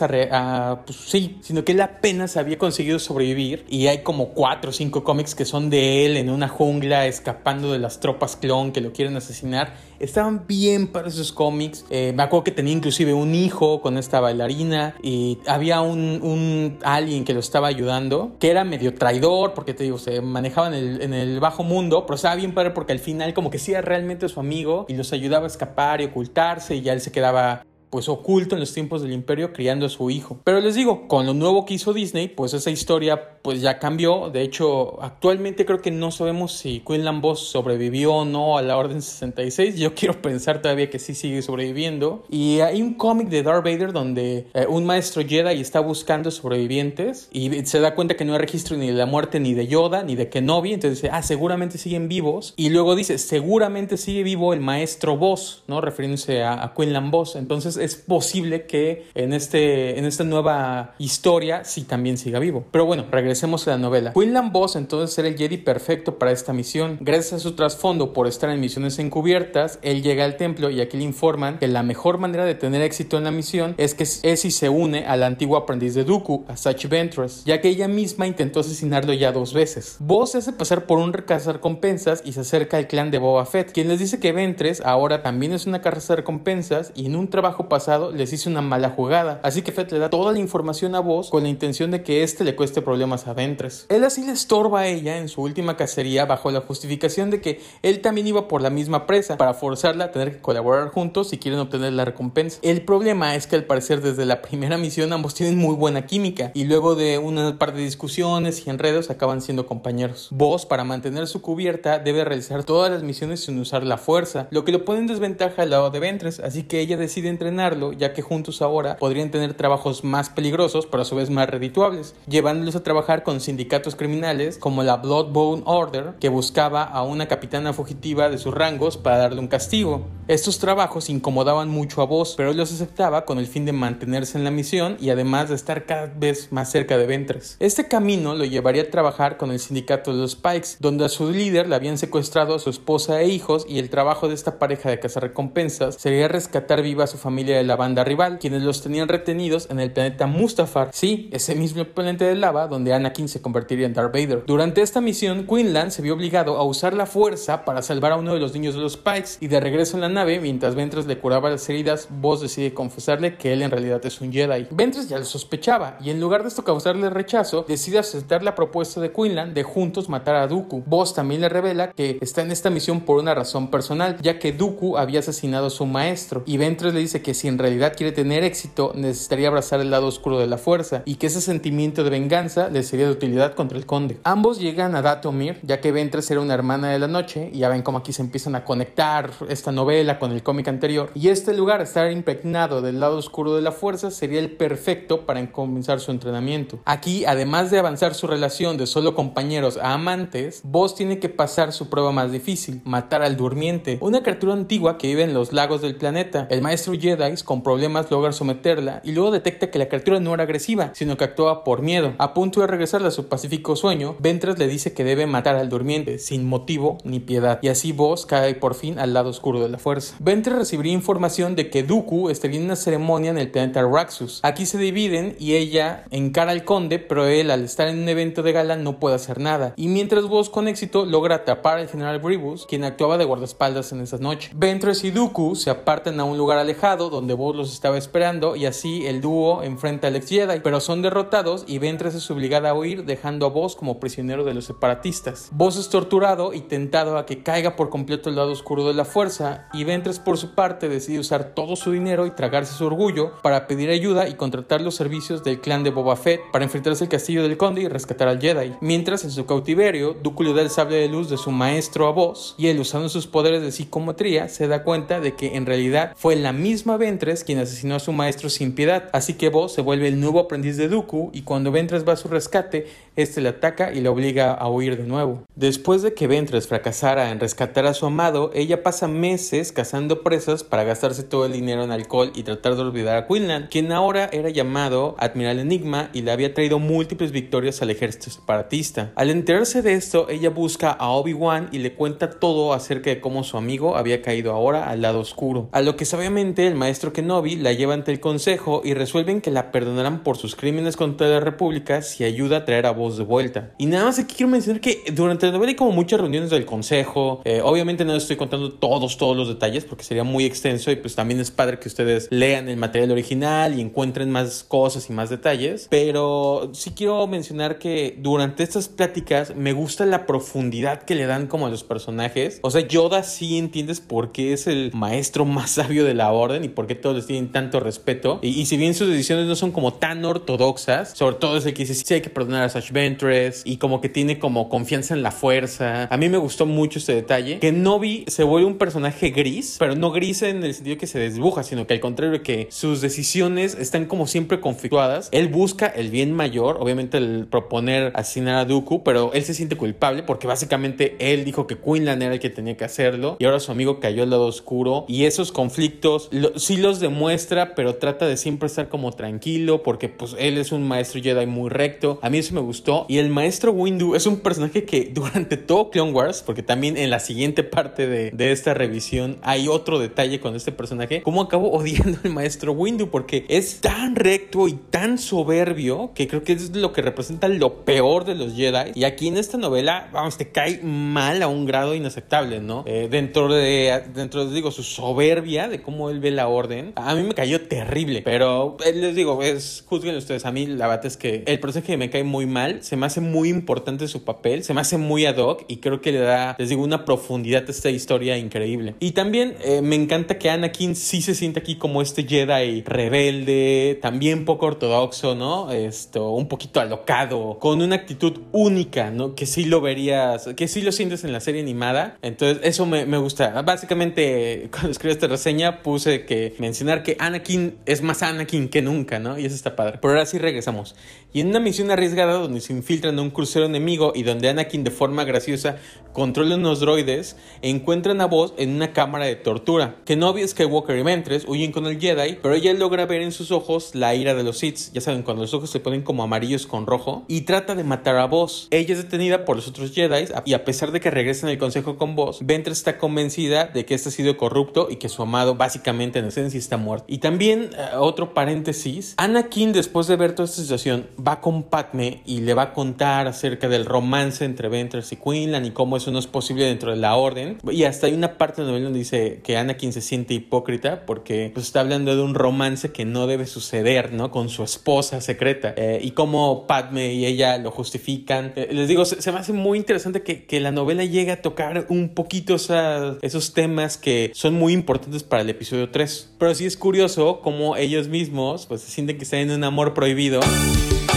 [0.86, 5.04] pues sí, sino que él apenas había conseguido sobrevivir y hay como cuatro o cinco
[5.04, 8.94] cómics que son de él en una jungla escapando de las tropas clon que lo
[8.94, 11.86] quieren asesinar Estaban bien para esos cómics.
[11.90, 16.80] Eh, me acuerdo que tenía inclusive un hijo con esta bailarina y había un, un,
[16.84, 20.74] alguien que lo estaba ayudando, que era medio traidor, porque te digo, se manejaba en
[20.74, 23.72] el, en el bajo mundo, pero estaba bien padre porque al final como que sí
[23.72, 27.12] era realmente su amigo y los ayudaba a escapar y ocultarse y ya él se
[27.12, 30.40] quedaba pues oculto en los tiempos del imperio criando a su hijo.
[30.44, 34.30] Pero les digo, con lo nuevo que hizo Disney, pues esa historia pues ya cambió.
[34.32, 38.76] De hecho, actualmente creo que no sabemos si Quinlan Boss sobrevivió o no a la
[38.78, 39.78] Orden 66.
[39.78, 42.26] Yo quiero pensar todavía que sí sigue sobreviviendo.
[42.30, 47.30] Y hay un cómic de Darth Vader donde eh, un maestro Jedi está buscando sobrevivientes
[47.32, 50.04] y se da cuenta que no hay registro ni de la muerte ni de Yoda
[50.04, 50.74] ni de Kenobi.
[50.74, 52.54] Entonces dice, ah, seguramente siguen vivos.
[52.58, 55.82] Y luego dice, seguramente sigue vivo el maestro Boss, ¿no?
[55.82, 57.36] Refiriéndose a, Quinlan Boss.
[57.36, 62.66] Entonces es posible que en, este, en esta nueva historia sí también siga vivo.
[62.72, 64.14] Pero bueno, regresemos a la novela.
[64.14, 66.98] Quinlan Boss entonces era el Jedi perfecto para esta misión.
[67.02, 70.98] Gracias a su trasfondo por estar en misiones encubiertas, él llega al templo y aquí
[70.98, 74.40] le informan que la mejor manera de tener éxito en la misión es que es
[74.42, 78.28] si se une al antiguo aprendiz de Dooku, a Sachi Ventress, ya que ella misma
[78.28, 79.98] intentó asesinarlo ya dos veces.
[80.00, 83.72] Boss se hace pasar por un recompensas y se acerca al clan de Boba Fett,
[83.72, 85.82] quien les dice que Ventress ahora también es una
[86.16, 89.40] recompensas y en un trabajo pasado les hizo una mala jugada.
[89.44, 92.24] Así que Fett le da toda la información a Vos con la intención de que
[92.24, 93.86] éste le cueste problemas a Ventres.
[93.90, 97.62] Él así le estorba a ella en su última cacería bajo la justificación de que
[97.82, 101.38] él también iba por la misma presa para forzarla a tener que colaborar juntos si
[101.38, 102.60] quieren obtener la recompensa.
[102.62, 106.52] El problema es que al parecer desde la primera misión ambos tienen muy buena química
[106.54, 110.30] y luego de una par de discusiones y enredos acaban siendo compañeros.
[110.32, 114.66] Vos para mantener su cubierta debe realizar todas las misiones sin usar la fuerza, lo
[114.66, 117.55] que lo pone en desventaja al lado de Ventres, así que ella decide entrenar
[117.98, 122.16] ya que juntos ahora podrían tener trabajos más peligrosos, pero a su vez más redituables,
[122.28, 127.74] llevándolos a trabajar con sindicatos criminales como la Bloodbone Order, que buscaba a una capitana
[127.74, 130.06] fugitiva de sus rangos para darle un castigo.
[130.28, 134.38] Estos trabajos incomodaban mucho a Voss, pero él los aceptaba con el fin de mantenerse
[134.38, 137.58] en la misión y además de estar cada vez más cerca de Ventres.
[137.60, 141.32] Este camino lo llevaría a trabajar con el sindicato de los Spikes, donde a su
[141.32, 144.90] líder le habían secuestrado a su esposa e hijos y el trabajo de esta pareja
[144.90, 149.08] de cazarrecompensas sería rescatar viva a su familia de la banda rival, quienes los tenían
[149.08, 150.90] retenidos en el planeta Mustafar.
[150.94, 154.44] Sí, ese mismo planeta de lava donde Anakin se convertiría en Darth Vader.
[154.46, 158.34] Durante esta misión, Quinlan se vio obligado a usar la fuerza para salvar a uno
[158.34, 161.20] de los niños de los Pikes y de regreso en la nave, mientras Ventress le
[161.20, 164.68] curaba las heridas, Boss decide confesarle que él en realidad es un Jedi.
[164.72, 169.00] Ventress ya lo sospechaba y en lugar de esto causarle rechazo, decide aceptar la propuesta
[169.02, 170.84] de Quinlan de juntos matar a Dooku.
[170.86, 174.52] Boss también le revela que está en esta misión por una razón personal, ya que
[174.52, 178.12] Dooku había asesinado a su maestro y Ventress le dice que si en realidad quiere
[178.12, 182.10] tener éxito, necesitaría abrazar el lado oscuro de la fuerza y que ese sentimiento de
[182.10, 184.18] venganza le sería de utilidad contra el conde.
[184.24, 187.70] Ambos llegan a Datomir, ya que Ventress era una hermana de la noche, y ya
[187.70, 191.12] ven cómo aquí se empiezan a conectar esta novela con el cómic anterior.
[191.14, 195.52] Y este lugar, estar impregnado del lado oscuro de la fuerza, sería el perfecto para
[195.52, 196.80] comenzar su entrenamiento.
[196.86, 201.74] Aquí, además de avanzar su relación de solo compañeros a amantes, Vos tiene que pasar
[201.74, 205.82] su prueba más difícil, matar al durmiente, una criatura antigua que vive en los lagos
[205.82, 206.48] del planeta.
[206.50, 210.44] El maestro Jedi con problemas logra someterla y luego detecta que la criatura no era
[210.44, 212.14] agresiva, sino que actuaba por miedo.
[212.18, 215.70] A punto de regresar a su pacífico sueño, Ventress le dice que debe matar al
[215.70, 219.70] durmiente, sin motivo ni piedad, y así Vos cae por fin al lado oscuro de
[219.70, 220.16] la fuerza.
[220.20, 224.40] Ventress recibiría información de que Dooku estaría en una ceremonia en el planeta Raxus.
[224.44, 228.44] Aquí se dividen y ella encara al conde, pero él al estar en un evento
[228.44, 229.74] de gala no puede hacer nada.
[229.76, 234.02] Y mientras Vos con éxito logra atrapar al general Grievous, quien actuaba de guardaespaldas en
[234.02, 234.52] esa noche.
[234.54, 238.66] Ventress y Dooku se apartan a un lugar alejado donde Vos los estaba esperando y
[238.66, 242.74] así el dúo enfrenta al ex Jedi, pero son derrotados y Ventress es obligada a
[242.74, 245.50] huir dejando a Vos como prisionero de los separatistas.
[245.52, 249.06] Vos es torturado y tentado a que caiga por completo el lado oscuro de la
[249.06, 253.32] fuerza y Ventress por su parte decide usar todo su dinero y tragarse su orgullo
[253.42, 257.10] para pedir ayuda y contratar los servicios del clan de Boba Fett para enfrentarse al
[257.10, 258.74] castillo del conde y rescatar al Jedi.
[258.82, 262.12] Mientras en su cautiverio, Dooku le da el sable de luz de su maestro a
[262.12, 266.14] Vos y él usando sus poderes de psicometría se da cuenta de que en realidad
[266.16, 269.82] fue la misma Ventres quien asesinó a su maestro sin piedad, así que Bo se
[269.82, 273.50] vuelve el nuevo aprendiz de Dooku y cuando Ventres va a su rescate, este le
[273.50, 275.44] ataca y le obliga a huir de nuevo.
[275.56, 280.64] Después de que Ventres fracasara en rescatar a su amado, ella pasa meses cazando presas
[280.64, 284.30] para gastarse todo el dinero en alcohol y tratar de olvidar a Quinlan, quien ahora
[284.32, 289.12] era llamado Admiral Enigma y le había traído múltiples victorias al ejército separatista.
[289.16, 293.44] Al enterarse de esto, ella busca a Obi-Wan y le cuenta todo acerca de cómo
[293.44, 295.70] su amigo había caído ahora al lado oscuro.
[295.72, 299.52] A lo que sabiamente el maestro Kenobi la lleva ante el consejo y resuelven que
[299.52, 303.74] la perdonarán por sus crímenes contra la República si ayuda a traer a de vuelta.
[303.78, 306.66] Y nada más aquí quiero mencionar que durante la novela hay como muchas reuniones del
[306.66, 307.42] consejo.
[307.46, 311.16] Eh, obviamente no estoy contando todos, todos los detalles porque sería muy extenso y pues
[311.16, 315.30] también es padre que ustedes lean el material original y encuentren más cosas y más
[315.30, 315.88] detalles.
[315.90, 321.48] Pero sí quiero mencionar que durante estas pláticas me gusta la profundidad que le dan
[321.48, 322.60] como a los personajes.
[322.62, 326.64] O sea, Yoda sí entiendes por qué es el maestro más sabio de la orden
[326.64, 328.40] y por qué todos les tienen tanto respeto.
[328.42, 331.74] Y, y si bien sus decisiones no son como tan ortodoxas, sobre todo es el
[331.74, 335.14] que dice sí hay que perdonar a Sash Ventress y como que tiene como confianza
[335.14, 336.08] en la fuerza.
[336.10, 337.60] A mí me gustó mucho este detalle.
[337.60, 341.20] Que Novi se vuelve un personaje gris, pero no gris en el sentido que se
[341.20, 345.30] desbuja, sino que al contrario que sus decisiones están como siempre conflictuadas.
[345.32, 349.76] Él busca el bien mayor, obviamente el proponer asesinar a Dooku, pero él se siente
[349.76, 353.60] culpable porque básicamente él dijo que Quinlan era el que tenía que hacerlo y ahora
[353.60, 358.38] su amigo cayó al lado oscuro y esos conflictos sí los demuestra, pero trata de
[358.38, 362.20] siempre estar como tranquilo porque pues él es un maestro Jedi muy recto.
[362.22, 365.90] A mí eso me gustó y el maestro Windu es un personaje que durante todo
[365.90, 370.40] Clone Wars, porque también en la siguiente parte de, de esta revisión hay otro detalle
[370.40, 375.18] con este personaje, como acabo odiando al maestro Windu porque es tan recto y tan
[375.18, 378.92] soberbio que creo que es lo que representa lo peor de los Jedi.
[378.96, 382.84] Y aquí en esta novela, vamos, te cae mal a un grado inaceptable, ¿no?
[382.86, 387.16] Eh, dentro de, dentro de, digo, su soberbia de cómo él ve la orden, a
[387.16, 388.22] mí me cayó terrible.
[388.24, 391.98] Pero eh, les digo, es, juzguen ustedes, a mí la verdad es que el personaje
[391.98, 395.26] me cae muy mal, se me hace muy importante su papel, se me hace muy
[395.26, 398.96] ad hoc y creo que le da, les digo, una profundidad a esta historia increíble.
[399.00, 404.00] Y también eh, me encanta que Anakin sí se siente aquí como este Jedi rebelde,
[404.02, 405.72] también poco ortodoxo, ¿no?
[405.72, 409.36] Esto, un poquito alocado, con una actitud única, ¿no?
[409.36, 412.18] Que sí lo verías, que sí lo sientes en la serie animada.
[412.22, 413.62] Entonces, eso me, me gusta.
[413.62, 419.20] Básicamente, cuando escribí esta reseña, puse que mencionar que Anakin es más Anakin que nunca,
[419.20, 419.38] ¿no?
[419.38, 420.00] Y eso está padre.
[420.02, 420.96] Pero ahora sí regresamos.
[421.36, 424.86] Y en una misión arriesgada donde se infiltran a un crucero enemigo y donde Anakin
[424.86, 425.76] de forma graciosa
[426.14, 429.98] controla unos droides, encuentran a Voz en una cámara de tortura.
[430.06, 433.94] Kenobi, Skywalker y Ventress huyen con el Jedi, pero ella logra ver en sus ojos
[433.96, 434.94] la ira de los Sith.
[434.94, 437.26] Ya saben, cuando los ojos se ponen como amarillos con rojo.
[437.28, 438.70] Y trata de matar a Voz.
[438.72, 441.98] Ella es detenida por los otros Jedi y a pesar de que regresen al consejo
[441.98, 445.56] con Voz, Ventress está convencida de que este ha sido corrupto y que su amado
[445.56, 447.08] básicamente en esencia está muerto.
[447.10, 452.22] Y también, uh, otro paréntesis, Anakin después de ver toda esta situación va con Padme
[452.26, 456.12] y le va a contar acerca del romance entre Ventress y Quinlan y cómo eso
[456.12, 457.58] no es posible dentro de la orden.
[457.70, 461.06] Y hasta hay una parte de la novela donde dice que Anakin se siente hipócrita
[461.06, 464.32] porque pues, está hablando de un romance que no debe suceder, ¿no?
[464.32, 465.74] Con su esposa secreta.
[465.78, 468.54] Eh, y cómo Padme y ella lo justifican.
[468.56, 471.86] Eh, les digo, se, me hace muy interesante que, que, la novela llegue a tocar
[471.90, 476.36] un poquito esa, esos temas que son muy importantes para el episodio 3.
[476.40, 479.94] Pero sí es curioso cómo ellos mismos pues se sienten que están en un amor
[479.94, 480.40] prohibido.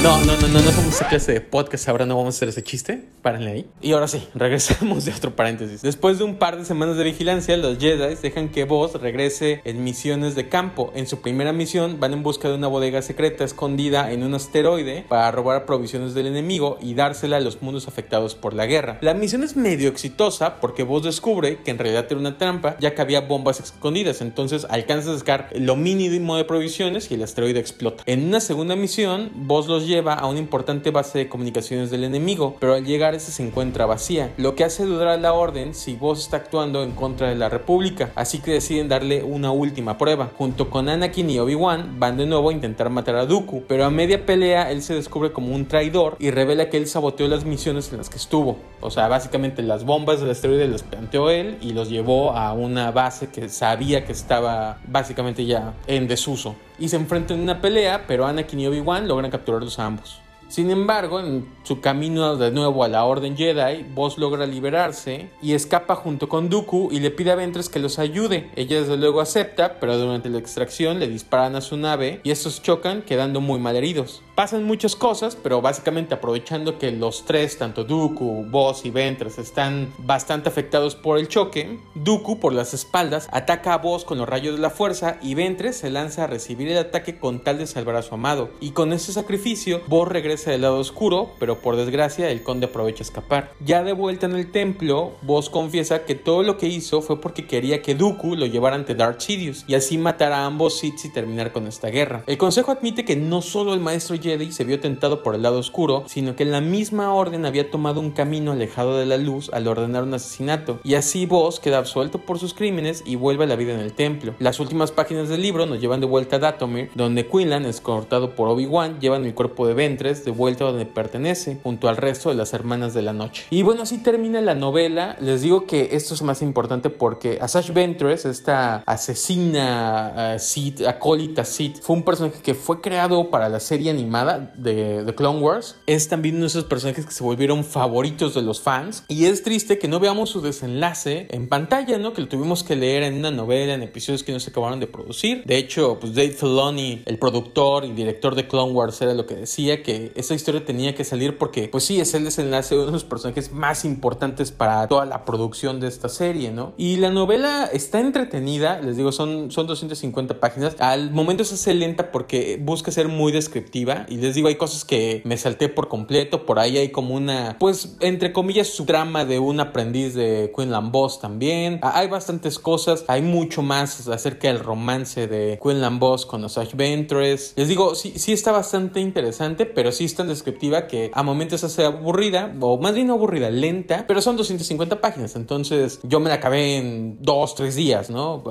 [0.01, 2.49] No, no, no, no, no somos esa clase de podcast, ahora no vamos a hacer
[2.51, 3.67] ese chiste, párenle ahí.
[3.83, 5.83] Y ahora sí, regresamos de otro paréntesis.
[5.83, 9.83] Después de un par de semanas de vigilancia, los Jedi dejan que Voss regrese en
[9.83, 10.93] misiones de campo.
[10.95, 15.05] En su primera misión van en busca de una bodega secreta escondida en un asteroide
[15.09, 18.99] para robar provisiones del enemigo y dársela a los mundos afectados por la guerra.
[19.01, 22.95] La misión es medio exitosa porque Voss descubre que en realidad era una trampa ya
[22.95, 27.59] que había bombas escondidas, entonces alcanza a sacar lo mínimo de provisiones y el asteroide
[27.59, 28.05] explota.
[28.07, 32.57] En una segunda misión, Voss los lleva a una importante base de comunicaciones del enemigo,
[32.61, 35.97] pero al llegar ese se encuentra vacía, lo que hace dudar a la orden si
[35.97, 40.31] Voss está actuando en contra de la República, así que deciden darle una última prueba.
[40.39, 43.91] Junto con Anakin y Obi-Wan van de nuevo a intentar matar a Dooku, pero a
[43.91, 47.91] media pelea él se descubre como un traidor y revela que él saboteó las misiones
[47.91, 48.59] en las que estuvo.
[48.81, 52.91] O sea, básicamente las bombas del asteroide las planteó él y los llevó a una
[52.91, 58.05] base que sabía que estaba básicamente ya en desuso y se enfrentan en una pelea,
[58.07, 60.21] pero Anakin y Obi-Wan logran capturarlos a ambos.
[60.49, 65.53] Sin embargo, en su camino de nuevo a la Orden Jedi, Boss logra liberarse y
[65.53, 68.51] escapa junto con Dooku y le pide a Ventress que los ayude.
[68.57, 72.63] Ella desde luego acepta, pero durante la extracción le disparan a su nave y estos
[72.63, 74.23] chocan quedando muy mal heridos.
[74.35, 79.93] Pasan muchas cosas, pero básicamente aprovechando que los tres, tanto Dooku, Boss y Ventress, están
[79.99, 84.55] bastante afectados por el choque, Dooku por las espaldas ataca a Boss con los rayos
[84.55, 87.97] de la fuerza y Ventress se lanza a recibir el ataque con tal de salvar
[87.97, 88.49] a su amado.
[88.61, 93.03] Y con ese sacrificio, Boss regresa del lado oscuro, pero por desgracia el conde aprovecha
[93.03, 93.53] a escapar.
[93.65, 97.47] Ya de vuelta en el templo, Boss confiesa que todo lo que hizo fue porque
[97.47, 101.09] quería que Dooku lo llevara ante Darth Sidious y así matar a ambos Sith y
[101.11, 102.25] terminar con esta guerra.
[102.27, 105.59] El consejo admite que no solo el maestro Jedi se vio tentado por el lado
[105.59, 109.67] oscuro, sino que la misma orden había tomado un camino alejado de la luz al
[109.67, 113.57] ordenar un asesinato, y así Boss queda absuelto por sus crímenes y vuelve a la
[113.57, 114.35] vida en el templo.
[114.39, 118.49] Las últimas páginas del libro nos llevan de vuelta a Datomir, donde Quinlan, escortado por
[118.49, 122.53] Obi-Wan, llevan el cuerpo de Ventress de vuelta donde pertenece, junto al resto de las
[122.53, 123.47] hermanas de la noche.
[123.49, 125.17] Y bueno, así termina la novela.
[125.21, 131.47] Les digo que esto es más importante porque Asash Ventress, esta asesina uh, Sith, acólita
[131.47, 135.77] Sith, fue un personaje que fue creado para la serie animada de, The Clone Wars.
[135.87, 139.05] Es también uno de esos personajes que se volvieron favoritos de los fans.
[139.09, 142.13] Y es triste que no veamos su desenlace en pantalla, ¿no?
[142.13, 144.89] Que lo tuvimos que leer en una novela, en episodios que no se acabaron de
[144.89, 145.43] producir.
[145.47, 149.37] De hecho, pues Dave Filoni, el productor y director de Clone Wars, era lo que
[149.37, 152.87] decía que esa historia tenía que salir porque, pues sí, es el desenlace de uno
[152.87, 156.73] de los personajes más importantes para toda la producción de esta serie, ¿no?
[156.77, 160.77] Y la novela está entretenida, les digo, son, son 250 páginas.
[160.81, 164.85] Al momento se hace lenta porque busca ser muy descriptiva y les digo, hay cosas
[164.85, 166.47] que me salté por completo.
[166.47, 170.91] Por ahí hay como una, pues, entre comillas, su trama de un aprendiz de Quinlan
[170.93, 171.79] Boss también.
[171.83, 173.05] Ah, hay bastantes cosas.
[173.09, 177.53] Hay mucho más acerca del romance de Quinlan Boss con Osage Ventress.
[177.57, 181.63] Les digo, sí, sí está bastante interesante, pero sí es tan descriptiva que a momentos
[181.65, 185.37] hace aburrida, o más bien aburrida, lenta, pero son 250 páginas.
[185.37, 188.43] Entonces yo me la acabé en dos, tres días, ¿no?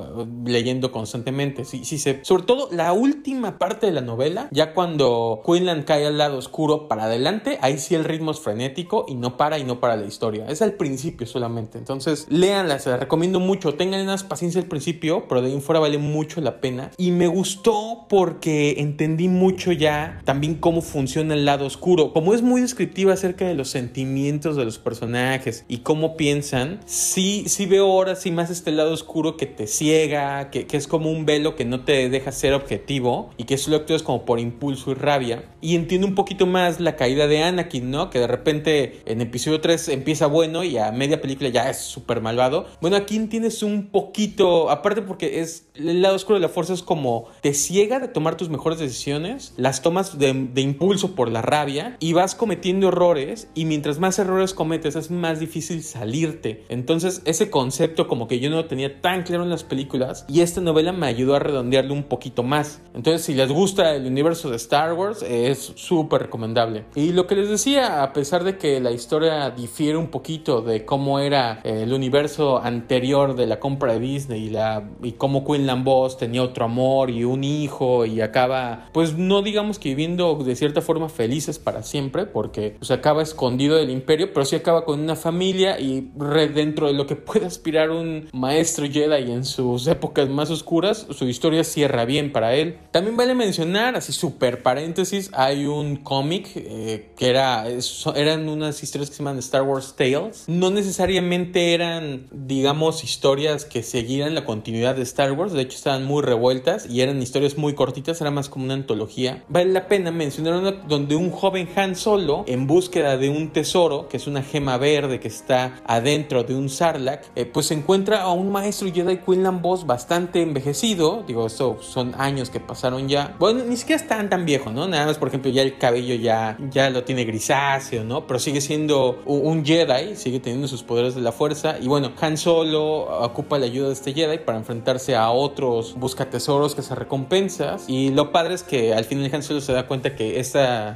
[0.44, 1.64] Leyendo constantemente.
[1.64, 2.24] Sí, sí, se...
[2.24, 6.88] sobre todo la última parte de la novela, ya cuando Quinlan cae al lado oscuro
[6.88, 10.06] para adelante, ahí sí el ritmo es frenético y no para y no para la
[10.06, 10.46] historia.
[10.48, 11.78] Es al principio solamente.
[11.78, 13.74] Entonces, léanla, se la recomiendo mucho.
[13.74, 16.90] Tengan más paciencia al principio, pero de ahí en fuera vale mucho la pena.
[16.96, 22.12] Y me gustó porque entendí mucho ya también cómo funciona el lado oscuro.
[22.12, 27.44] Como es muy descriptiva acerca de los sentimientos de los personajes y cómo piensan, sí,
[27.46, 31.10] sí veo ahora sí más este lado oscuro que te ciega, que, que es como
[31.10, 34.90] un velo que no te deja ser objetivo y que solo actúas como por impulso
[34.90, 35.42] y rabia.
[35.62, 38.10] Y entiendo un poquito más la caída de Anakin, ¿no?
[38.10, 42.20] Que de repente en episodio 3 empieza bueno y a media película ya es súper
[42.20, 42.66] malvado.
[42.82, 46.82] Bueno, aquí entiendes un poquito, aparte porque es el lado oscuro de la fuerza es
[46.82, 51.42] como te ciega de tomar tus mejores decisiones, las tomas de, de impulso por la
[51.42, 56.64] rabia y vas cometiendo errores y mientras más errores cometes es más difícil salirte.
[56.68, 60.40] Entonces ese concepto como que yo no lo tenía tan claro en las películas y
[60.40, 62.82] esta novela me ayudó a redondearlo un poquito más.
[62.92, 66.86] Entonces si les gusta el universo de Star Wars es súper recomendable.
[66.96, 70.84] Y lo que les decía, a pesar de que la historia difiere un poquito de
[70.84, 75.84] cómo era el universo anterior de la compra de Disney y, la, y cómo Quinlan
[75.84, 80.56] Boss tenía otro amor y un hijo y acaba, pues no digamos que viviendo de
[80.56, 85.00] cierta forma felices para siempre, porque pues acaba escondido del imperio, pero sí acaba con
[85.00, 86.12] una familia y
[86.54, 91.24] dentro de lo que puede aspirar un maestro Jedi en sus épocas más oscuras, su
[91.24, 92.78] historia cierra bien para él.
[92.92, 97.66] También vale mencionar, así super paréntesis, hay un cómic eh, que era,
[98.14, 100.44] eran unas historias que se llaman Star Wars Tales.
[100.46, 106.04] No necesariamente eran, digamos, historias que siguieran la continuidad de Star Wars, de hecho estaban
[106.04, 109.42] muy revueltas y eran historias muy cortitas, era más como una antología.
[109.48, 114.08] Vale la pena mencionar una donde un joven Han Solo, en búsqueda de un tesoro,
[114.08, 118.32] que es una gema verde que está adentro de un Sarlacc, eh, pues encuentra a
[118.32, 123.64] un maestro Jedi Quinlan Boss bastante envejecido, digo, esto son años que pasaron ya, bueno,
[123.64, 124.88] ni siquiera es tan viejo, ¿no?
[124.88, 128.26] Nada más, por ejemplo, ya el cabello ya, ya lo tiene grisáceo, ¿no?
[128.26, 132.36] Pero sigue siendo un, Jedi, sigue teniendo sus poderes de la fuerza, y bueno, Han
[132.36, 137.88] Solo ocupa la ayuda de este Jedi para enfrentarse a otros buscatesoros que se recompensas,
[137.88, 140.38] y lo padre es que al final Han Solo se da cuenta que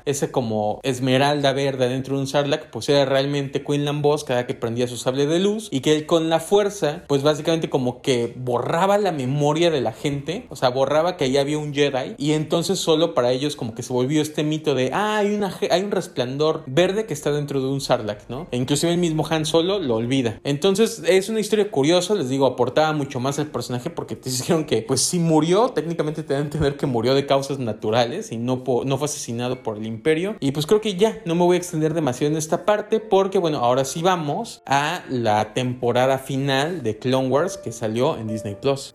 [0.04, 4.46] esa, ese como esmeralda verde dentro de un Sarlacc, pues era realmente Quinlan Boss cada
[4.46, 8.02] que prendía su sable de luz, y que él con la fuerza, pues básicamente como
[8.02, 12.14] que borraba la memoria de la gente, o sea, borraba que ahí había un Jedi,
[12.18, 15.56] y entonces solo para ellos como que se volvió este mito de, ah, hay, una,
[15.70, 18.46] hay un resplandor verde que está dentro de un Sarlacc, ¿no?
[18.50, 20.40] E inclusive el mismo Han Solo lo olvida.
[20.44, 24.64] Entonces es una historia curiosa, les digo, aportaba mucho más al personaje porque te dijeron
[24.64, 28.62] que, pues si murió, técnicamente te deben entender que murió de causas naturales y no,
[28.84, 30.36] no fue asesinado por el imperio.
[30.40, 33.38] Y pues creo que ya no me voy a extender demasiado en esta parte porque
[33.38, 38.56] bueno, ahora sí vamos a la temporada final de Clone Wars que salió en Disney
[38.60, 38.94] Plus.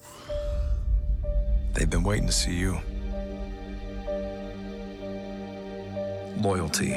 [1.73, 2.77] They've been waiting to see you.
[6.41, 6.93] Loyalty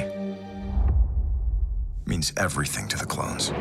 [2.05, 3.53] means everything to the clones.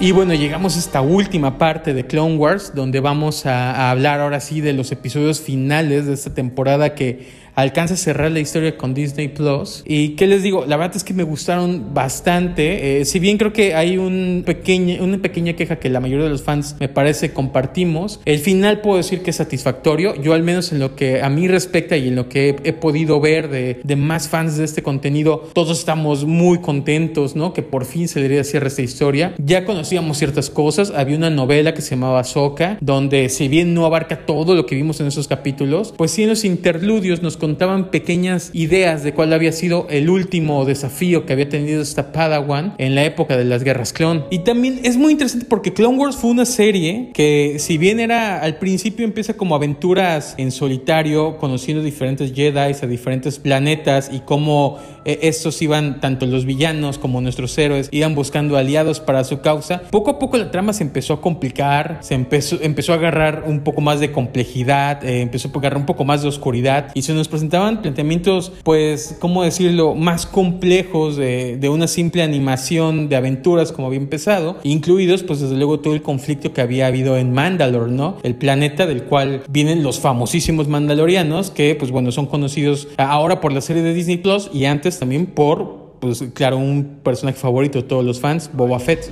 [0.00, 4.20] Y bueno, llegamos a esta última parte de Clone Wars, donde vamos a, a, hablar
[4.20, 8.76] ahora sí de los episodios finales de esta temporada que alcanza a cerrar la historia
[8.76, 9.82] con Disney Plus.
[9.86, 13.00] Y qué les digo, la verdad es que me gustaron bastante.
[13.00, 16.30] Eh, si bien creo que hay un pequeño, una pequeña queja que la mayoría de
[16.30, 20.14] los fans me parece compartimos, el final puedo decir que es satisfactorio.
[20.20, 23.20] Yo al menos en lo que a mí respecta y en lo que he, podido
[23.20, 27.52] ver de, de, más fans de este contenido, todos estamos muy contentos, ¿no?
[27.52, 29.34] Que por fin se le diera cierre esta historia.
[29.38, 30.90] Ya conocíamos ciertas cosas.
[30.90, 34.74] Había una novela que se llamaba Soca, donde si bien no abarca todo lo que
[34.74, 39.32] vimos en esos capítulos, pues sí en los interludios nos contaban pequeñas ideas de cuál
[39.32, 43.64] había sido el último desafío que había tenido esta Padawan en la época de las
[43.64, 44.26] guerras clon.
[44.30, 48.40] Y también es muy interesante porque Clone Wars fue una serie que si bien era
[48.40, 54.78] al principio empieza como aventuras en solitario, conociendo diferentes Jedi a diferentes planetas y cómo
[55.04, 59.82] eh, estos iban, tanto los villanos como nuestros héroes, iban buscando aliados para su causa,
[59.90, 63.64] poco a poco la trama se empezó a complicar, se empezó, empezó a agarrar un
[63.64, 67.14] poco más de complejidad, eh, empezó a agarrar un poco más de oscuridad y se
[67.14, 73.72] nos presentaban planteamientos, pues, ¿cómo decirlo?, más complejos de, de una simple animación de aventuras
[73.72, 77.90] como había empezado, incluidos, pues, desde luego todo el conflicto que había habido en Mandalore,
[77.90, 78.18] ¿no?
[78.22, 83.52] El planeta del cual vienen los famosísimos mandalorianos, que, pues, bueno, son conocidos ahora por
[83.52, 87.88] la serie de Disney Plus y antes también por, pues, claro, un personaje favorito de
[87.88, 89.10] todos los fans, Boba Fett.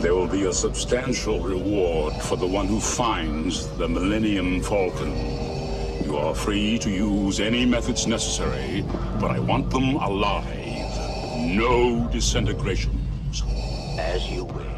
[0.00, 5.41] There will be a substantial reward for the one who finds the Millennium Falcon.
[6.12, 8.84] You are free to use any methods necessary,
[9.18, 10.44] but I want them alive.
[11.38, 13.42] No disintegrations.
[13.98, 14.71] As you wish.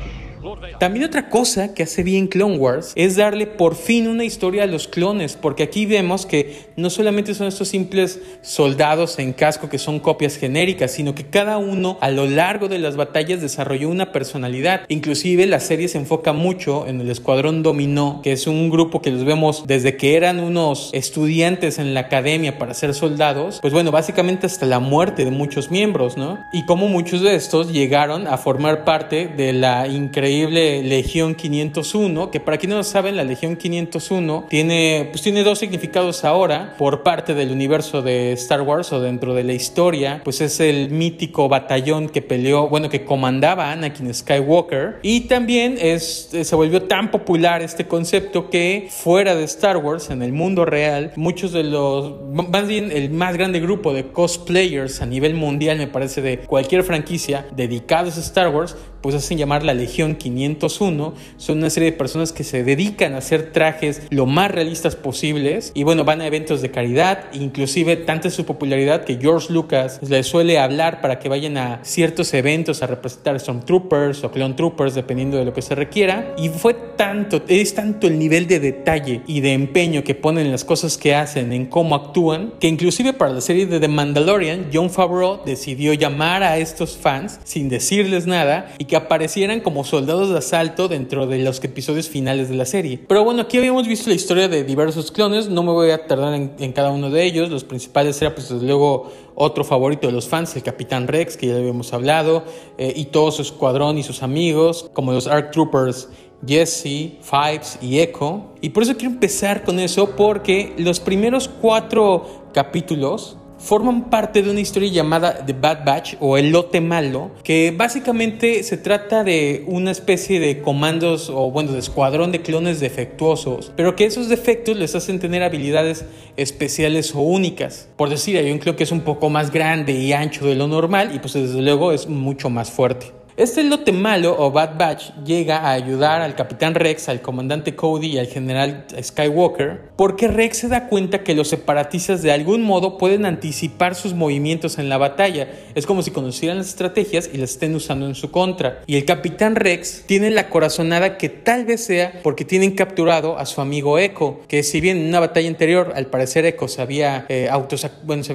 [0.79, 4.67] También otra cosa que hace bien Clone Wars es darle por fin una historia a
[4.67, 9.79] los clones, porque aquí vemos que no solamente son estos simples soldados en casco que
[9.79, 14.13] son copias genéricas, sino que cada uno a lo largo de las batallas desarrolló una
[14.13, 14.83] personalidad.
[14.89, 19.11] Inclusive la serie se enfoca mucho en el Escuadrón Dominó, que es un grupo que
[19.11, 23.91] los vemos desde que eran unos estudiantes en la academia para ser soldados, pues bueno,
[23.91, 26.39] básicamente hasta la muerte de muchos miembros, ¿no?
[26.53, 32.41] Y como muchos de estos llegaron a formar parte de la increíble Legión 501, que
[32.41, 37.35] para quienes no saben, la Legión 501 tiene, pues tiene dos significados ahora por parte
[37.35, 42.09] del universo de Star Wars o dentro de la historia, pues es el mítico batallón
[42.09, 44.99] que peleó, bueno, que comandaba Anakin Skywalker.
[45.03, 50.23] Y también es, se volvió tan popular este concepto que fuera de Star Wars, en
[50.23, 55.07] el mundo real, muchos de los, más bien el más grande grupo de cosplayers a
[55.07, 59.75] nivel mundial, me parece, de cualquier franquicia dedicados a Star Wars, pues hacen llamar la
[59.75, 61.13] Legión 501.
[61.37, 65.73] Son una serie de personas que se dedican a hacer trajes lo más realistas posibles
[65.75, 70.01] y bueno, van a eventos de caridad, inclusive tanta es su popularidad que George Lucas
[70.09, 74.95] les suele hablar para que vayan a ciertos eventos a representar Stormtroopers o Clone Troopers,
[74.95, 76.35] dependiendo de lo que se requiera.
[76.39, 80.53] Y fue tanto, es tanto el nivel de detalle y de empeño que ponen en
[80.53, 84.71] las cosas que hacen, en cómo actúan, que inclusive para la serie de The Mandalorian,
[84.73, 90.31] John Favreau decidió llamar a estos fans sin decirles nada y que aparecieran como soldados
[90.31, 93.01] de asalto dentro de los episodios finales de la serie.
[93.09, 96.35] Pero bueno, aquí habíamos visto la historia de diversos clones, no me voy a tardar
[96.35, 97.51] en, cada uno de ellos.
[97.51, 101.57] Los principales era pues luego otro favorito de los fans, el Capitán Rex, que ya
[101.57, 102.45] habíamos hablado,
[102.79, 106.09] eh, y todo su escuadrón y sus amigos, como los ARC Troopers
[106.47, 108.53] Jesse, Fives y Echo.
[108.61, 114.51] Y por eso quiero empezar con eso, porque los primeros cuatro capítulos forman parte de
[114.51, 119.65] una historia llamada The Bad Batch o El Lote Malo, que básicamente se trata de
[119.67, 124.77] una especie de comandos o bueno, de escuadrón de clones defectuosos, pero que esos defectos
[124.77, 126.05] les hacen tener habilidades
[126.37, 127.89] especiales o únicas.
[127.97, 130.67] Por decir, hay un clon que es un poco más grande y ancho de lo
[130.67, 133.24] normal y pues desde luego es mucho más fuerte.
[133.37, 138.13] Este lote malo o Bad Batch llega a ayudar al capitán Rex, al comandante Cody
[138.13, 142.97] y al general Skywalker porque Rex se da cuenta que los separatistas de algún modo
[142.97, 145.49] pueden anticipar sus movimientos en la batalla.
[145.75, 148.83] Es como si conocieran las estrategias y las estén usando en su contra.
[148.87, 153.47] Y el capitán Rex tiene la corazonada que tal vez sea porque tienen capturado a
[153.47, 157.27] su amigo Echo, que si bien en una batalla anterior al parecer Echo se había,
[157.29, 157.51] eh,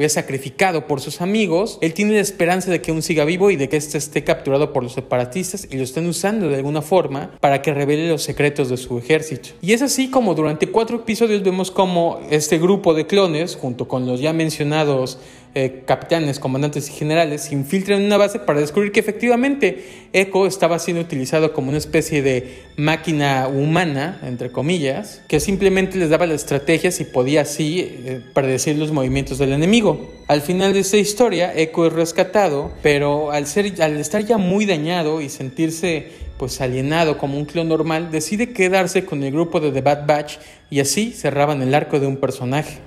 [0.09, 3.69] sacrificado por sus amigos, él tiene la esperanza de que aún siga vivo y de
[3.69, 7.73] que éste esté capturado por separatistas y lo están usando de alguna forma para que
[7.73, 9.49] revele los secretos de su ejército.
[9.61, 14.05] Y es así como durante cuatro episodios vemos como este grupo de clones, junto con
[14.05, 15.17] los ya mencionados
[15.55, 20.45] eh, capitanes, comandantes y generales se infiltran en una base para descubrir que efectivamente Echo
[20.45, 26.27] estaba siendo utilizado como una especie de máquina humana, entre comillas, que simplemente les daba
[26.27, 30.11] las estrategias y podía así eh, predecir los movimientos del enemigo.
[30.27, 34.67] Al final de esta historia, Echo es rescatado, pero al, ser, al estar ya muy
[34.67, 39.71] dañado y sentirse pues alienado como un clon normal, decide quedarse con el grupo de
[39.71, 40.37] The Bad Batch
[40.69, 42.77] y así cerraban el arco de un personaje.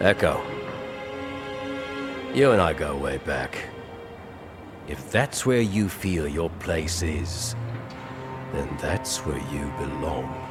[0.00, 0.40] Echo.
[2.36, 3.70] You and I go way back.
[4.88, 7.56] If that's where you feel your place is,
[8.52, 10.45] then that's where you belong.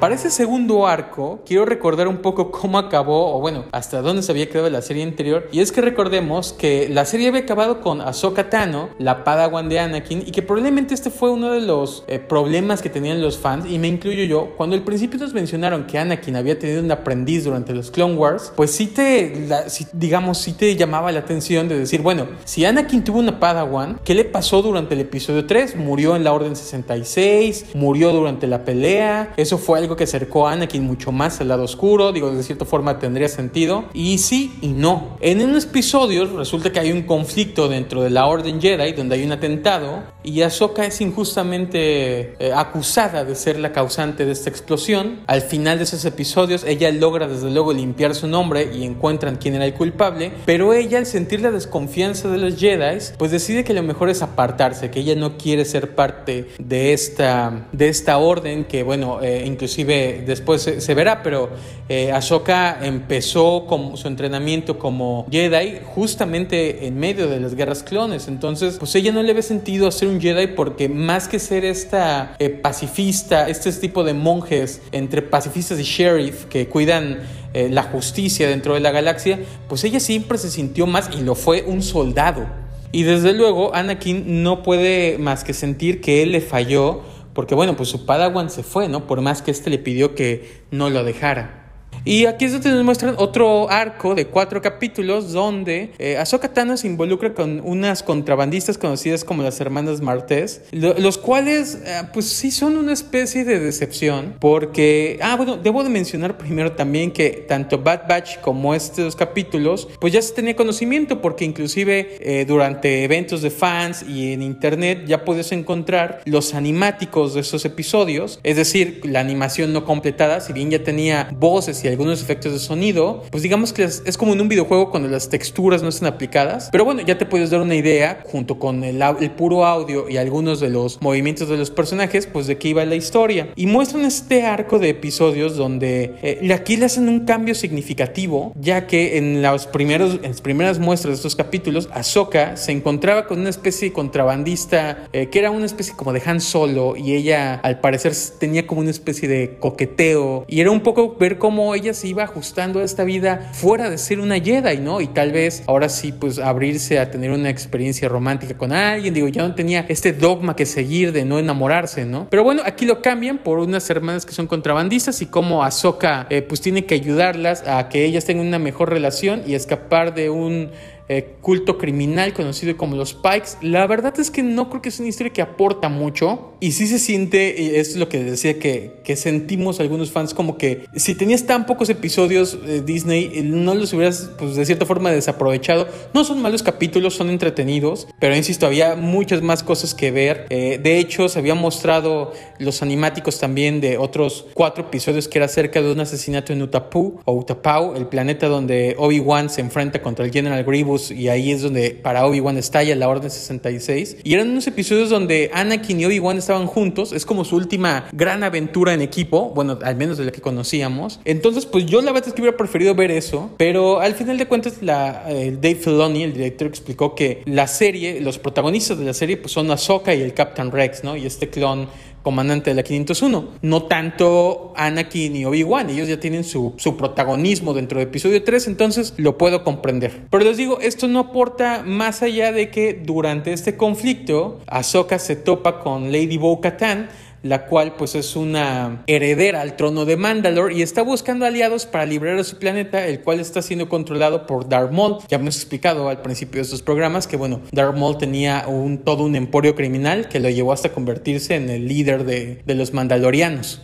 [0.00, 4.32] Para ese segundo arco, quiero recordar un poco cómo acabó, o bueno, hasta dónde se
[4.32, 5.46] había quedado la serie anterior.
[5.52, 9.78] Y es que recordemos que la serie había acabado con Ahsoka Tano, la Padawan de
[9.78, 13.66] Anakin, y que probablemente este fue uno de los eh, problemas que tenían los fans,
[13.68, 14.54] y me incluyo yo.
[14.56, 18.54] Cuando al principio nos mencionaron que Anakin había tenido un aprendiz durante los Clone Wars,
[18.56, 19.46] pues sí te,
[19.92, 24.14] digamos, sí te llamaba la atención de decir, bueno, si Anakin tuvo una Padawan, ¿qué
[24.14, 25.76] le pasó durante el episodio 3?
[25.76, 30.52] Murió en la Orden 66, murió durante la pelea, eso fue algo que acercó a
[30.52, 34.68] Anakin mucho más al lado oscuro, digo, de cierta forma tendría sentido, y sí y
[34.68, 35.16] no.
[35.20, 39.24] En unos episodios resulta que hay un conflicto dentro de la Orden Jedi, donde hay
[39.24, 45.20] un atentado, y Ahsoka es injustamente eh, acusada de ser la causante de esta explosión.
[45.26, 49.54] Al final de esos episodios, ella logra desde luego limpiar su nombre y encuentran quién
[49.54, 53.74] era el culpable, pero ella al sentir la desconfianza de los Jedi, pues decide que
[53.74, 58.64] lo mejor es apartarse, que ella no quiere ser parte de esta, de esta orden
[58.64, 61.50] que, bueno, eh, inclusive después se, verá, pero
[61.88, 68.28] eh, Ahsoka empezó con su entrenamiento como Jedi justamente en medio de las guerras clones.
[68.28, 72.36] Entonces, pues ella no le ve sentido hacer un Jedi porque más que ser esta
[72.38, 77.18] eh, pacifista, este tipo de monjes entre pacifistas y sheriff que cuidan
[77.52, 81.34] eh, la justicia dentro de la galaxia, pues ella siempre se sintió más y lo
[81.34, 82.46] fue un soldado.
[82.92, 87.02] Y desde luego Anakin no puede más que sentir que él le falló
[87.40, 89.06] porque bueno, pues su Padawan se fue, ¿no?
[89.06, 91.59] Por más que este le pidió que no lo dejara.
[92.04, 96.76] Y aquí es donde nos muestran otro arco de cuatro capítulos donde eh, Ahsoka Tano
[96.76, 102.50] se involucra con unas contrabandistas conocidas como las hermanas Martés, los cuales eh, pues sí
[102.50, 107.78] son una especie de decepción porque, ah bueno, debo de mencionar primero también que tanto
[107.78, 113.42] Bad Batch como estos capítulos pues ya se tenía conocimiento porque inclusive eh, durante eventos
[113.42, 119.00] de fans y en internet ya puedes encontrar los animáticos de esos episodios, es decir,
[119.04, 123.42] la animación no completada, si bien ya tenía voces y algunos efectos de sonido, pues
[123.42, 126.68] digamos que es, como en un videojuego cuando las texturas no están aplicadas.
[126.72, 130.16] Pero bueno, ya te puedes dar una idea junto con el, el puro audio y
[130.16, 133.50] algunos de los movimientos de los personajes, pues de qué iba la historia.
[133.56, 138.86] Y muestran este arco de episodios donde eh, aquí le hacen un cambio significativo, ya
[138.86, 143.40] que en, los primeros, en las primeras muestras de estos capítulos, Ahsoka se encontraba con
[143.40, 147.54] una especie de contrabandista eh, que era una especie como de Han Solo y ella
[147.62, 151.94] al parecer tenía como una especie de coqueteo y era un poco ver cómo ella
[151.94, 155.00] se iba ajustando a esta vida fuera de ser una Jedi, ¿no?
[155.00, 159.14] Y tal vez ahora sí, pues abrirse a tener una experiencia romántica con alguien.
[159.14, 162.28] Digo, ya no tenía este dogma que seguir de no enamorarse, ¿no?
[162.30, 166.42] Pero bueno, aquí lo cambian por unas hermanas que son contrabandistas y como Ahsoka, eh,
[166.42, 170.70] pues tiene que ayudarlas a que ellas tengan una mejor relación y escapar de un
[171.12, 173.56] eh, culto criminal conocido como los Pikes.
[173.62, 176.86] La verdad es que no creo que es una historia que aporta mucho y sí
[176.86, 181.16] se siente, y es lo que decía que, que sentimos algunos fans, como que si
[181.16, 185.88] tenías tan pocos episodios eh, Disney, eh, no los hubieras pues de cierta forma desaprovechado.
[186.14, 190.46] No son malos capítulos, son entretenidos, pero insisto, había muchas más cosas que ver.
[190.48, 195.82] de hecho, se habían mostrado los animáticos también de otros cuatro episodios que era acerca
[195.82, 200.30] de un asesinato en Utapu o Utapau, el planeta donde Obi-Wan se enfrenta contra el
[200.30, 204.18] General Grievous y ahí es donde para Obi-Wan estalla la Orden 66.
[204.24, 208.42] Y eran unos episodios donde Anakin y Obi-Wan estaban juntos, es como su última gran
[208.42, 211.20] aventura en equipo, bueno, al menos de la que conocíamos.
[211.24, 214.46] Entonces, pues yo la verdad es que hubiera preferido ver eso, pero al final de
[214.46, 219.36] cuentas la, Dave Filoni, el director, explicó que la serie, los protagonistas de la serie
[219.36, 221.16] pues son Ahsoka y el Captain Rex, ¿no?
[221.16, 221.88] Y este clon
[222.22, 223.48] comandante de la 501.
[223.62, 228.68] No tanto Anakin y Obi-Wan, ellos ya tienen su, su, protagonismo dentro de episodio 3,
[228.68, 230.26] entonces lo puedo comprender.
[230.30, 235.36] Pero les digo, esto no aporta más allá de que durante este conflicto, Ahsoka se
[235.36, 237.08] topa con Lady Bo-Katan,
[237.42, 242.06] la cual pues es una heredera al trono de Mandalore y está buscando aliados para
[242.06, 245.18] liberar a su planeta, el cual está siendo controlado por Darth Maul.
[245.28, 249.24] Ya hemos explicado al principio de estos programas que bueno, Darth Maul tenía un, todo
[249.24, 253.80] un emporio criminal que lo llevó hasta convertirse en el líder de, de los mandalorianos.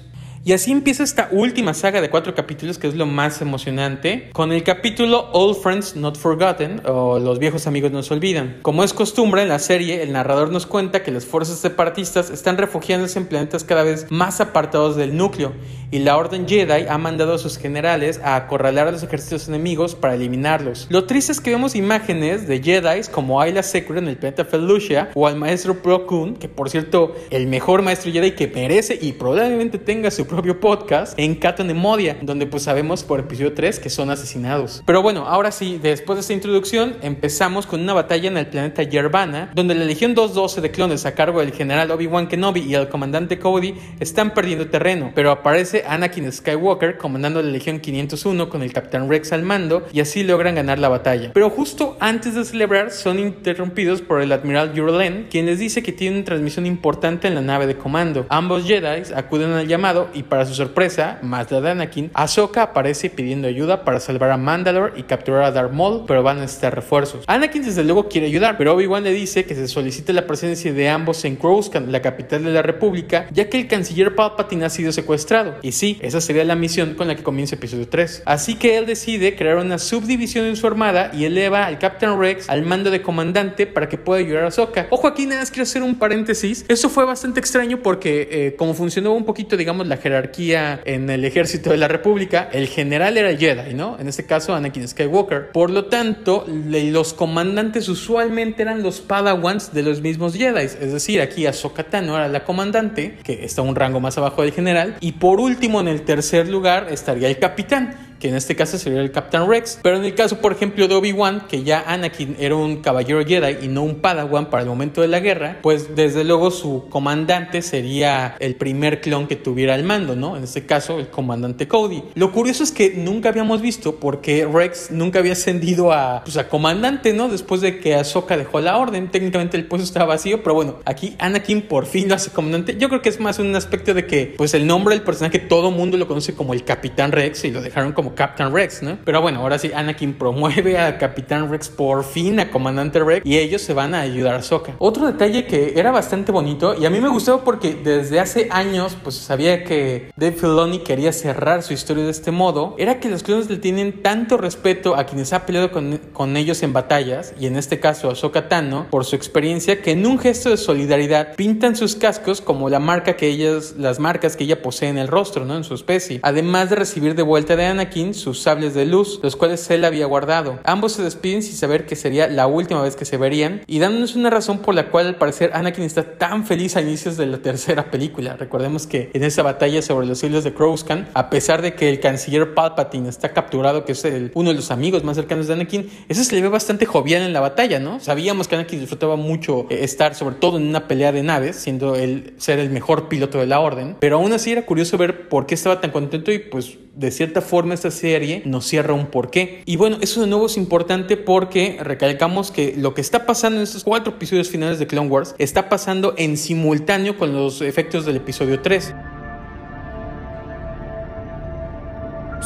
[0.46, 4.52] Y así empieza esta última saga de cuatro capítulos que es lo más emocionante, con
[4.52, 8.58] el capítulo Old Friends Not Forgotten o Los viejos amigos no se olvidan.
[8.62, 12.58] Como es costumbre en la serie, el narrador nos cuenta que las fuerzas separatistas están
[12.58, 15.52] refugiándose en planetas cada vez más apartados del núcleo
[15.90, 19.96] y la Orden Jedi ha mandado a sus generales a acorralar a los ejércitos enemigos
[19.96, 20.86] para eliminarlos.
[20.90, 25.10] Lo triste es que vemos imágenes de Jedi como Ayla Secura en el planeta Felucia
[25.14, 29.12] o al maestro Plo Koon, que por cierto, el mejor maestro Jedi que merece y
[29.12, 31.38] probablemente tenga su propio podcast en
[31.76, 34.82] Modia, donde pues sabemos por episodio 3 que son asesinados.
[34.86, 38.82] Pero bueno, ahora sí, después de esta introducción, empezamos con una batalla en el planeta
[38.82, 42.88] Yerbana, donde la Legión 212 de clones a cargo del general Obi-Wan Kenobi y el
[42.88, 48.72] comandante Cody están perdiendo terreno, pero aparece Anakin Skywalker comandando la Legión 501 con el
[48.72, 51.30] Capitán Rex al mando y así logran ganar la batalla.
[51.32, 55.92] Pero justo antes de celebrar son interrumpidos por el Admiral Yurolen, quien les dice que
[55.92, 58.26] tiene una transmisión importante en la nave de comando.
[58.28, 63.10] Ambos Jedi acuden al llamado y para su sorpresa, más la de Anakin, Ahsoka aparece
[63.10, 66.74] pidiendo ayuda para salvar a Mandalore y capturar a Darth Maul, pero van a necesitar
[66.74, 67.24] refuerzos.
[67.26, 70.88] Anakin desde luego quiere ayudar, pero Obi-Wan le dice que se solicite la presencia de
[70.88, 74.92] ambos en Coruscant, la capital de la República, ya que el canciller Palpatine ha sido
[74.92, 75.56] secuestrado.
[75.62, 78.22] Y sí, esa sería la misión con la que comienza episodio 3.
[78.24, 82.48] Así que él decide crear una subdivisión en su armada y eleva al Captain Rex
[82.48, 84.86] al mando de comandante para que pueda ayudar a Ahsoka.
[84.90, 86.64] Ojo aquí, nada más quiero hacer un paréntesis.
[86.68, 91.24] Eso fue bastante extraño porque eh, como funcionó un poquito, digamos, la jerarquía en el
[91.24, 93.98] ejército de la República, el general era Jedi, ¿no?
[93.98, 95.50] En este caso, Anakin Skywalker.
[95.50, 100.64] Por lo tanto, los comandantes usualmente eran los Padawans de los mismos Jedi.
[100.64, 104.52] Es decir, aquí Ahsoka Tano era la comandante, que está un rango más abajo del
[104.52, 104.96] general.
[105.00, 109.00] Y por último, en el tercer lugar estaría el capitán que en este caso sería
[109.00, 109.80] el Captain Rex.
[109.82, 113.64] Pero en el caso, por ejemplo, de Obi-Wan, que ya Anakin era un caballero Jedi
[113.64, 117.62] y no un Padawan para el momento de la guerra, pues desde luego su comandante
[117.62, 120.36] sería el primer clon que tuviera el mando, ¿no?
[120.36, 122.02] En este caso, el comandante Cody.
[122.14, 126.48] Lo curioso es que nunca habíamos visto porque Rex nunca había ascendido a, pues, a
[126.48, 127.28] comandante, ¿no?
[127.28, 129.10] Después de que Ahsoka dejó la orden.
[129.10, 132.76] Técnicamente el puesto estaba vacío, pero bueno, aquí Anakin por fin lo hace comandante.
[132.78, 135.70] Yo creo que es más un aspecto de que, pues el nombre del personaje todo
[135.70, 138.98] mundo lo conoce como el Capitán Rex y lo dejaron como Captain Rex, ¿no?
[139.04, 143.38] Pero bueno, ahora sí, Anakin promueve a Capitán Rex por fin, a Comandante Rex, y
[143.38, 144.74] ellos se van a ayudar a Sokka.
[144.78, 148.96] Otro detalle que era bastante bonito, y a mí me gustó porque desde hace años,
[149.02, 153.22] pues sabía que Dave Filoni quería cerrar su historia de este modo, era que los
[153.22, 157.56] clones le tienen tanto respeto a quienes ha peleado con, ellos en batallas, y en
[157.56, 161.76] este caso a Sokka Tano, por su experiencia, que en un gesto de solidaridad pintan
[161.76, 165.44] sus cascos como la marca que ellas, las marcas que ella posee en el rostro,
[165.44, 165.56] ¿no?
[165.56, 166.20] En su especie.
[166.22, 170.06] Además de recibir de vuelta de Anakin sus sables de luz, los cuales él había
[170.06, 170.58] guardado.
[170.64, 174.16] Ambos se despiden sin saber que sería la última vez que se verían y dándonos
[174.16, 177.38] una razón por la cual al parecer Anakin está tan feliz a inicios de la
[177.38, 178.36] tercera película.
[178.36, 182.00] Recordemos que en esa batalla sobre los hilos de Coruscant, a pesar de que el
[182.00, 185.90] canciller Palpatine está capturado, que es el, uno de los amigos más cercanos de Anakin,
[186.08, 188.00] eso se le ve bastante jovial en la batalla, ¿no?
[188.00, 191.96] Sabíamos que Anakin disfrutaba mucho eh, estar sobre todo en una pelea de naves, siendo
[191.96, 195.46] él ser el mejor piloto de la orden, pero aún así era curioso ver por
[195.46, 199.62] qué estaba tan contento y pues de cierta forma serie nos cierra un porqué.
[199.66, 203.64] Y bueno, eso de nuevo es importante porque recalcamos que lo que está pasando en
[203.64, 208.16] estos cuatro episodios finales de Clone Wars está pasando en simultáneo con los efectos del
[208.16, 208.94] episodio 3.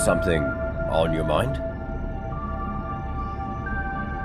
[0.04, 0.42] Something
[0.90, 1.60] on your mind?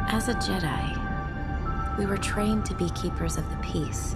[0.07, 4.15] As a Jedi, we were trained to be keepers of the peace,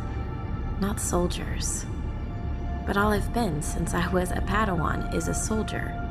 [0.79, 1.85] not soldiers.
[2.85, 6.08] But all I've been since I was a Padawan is a soldier.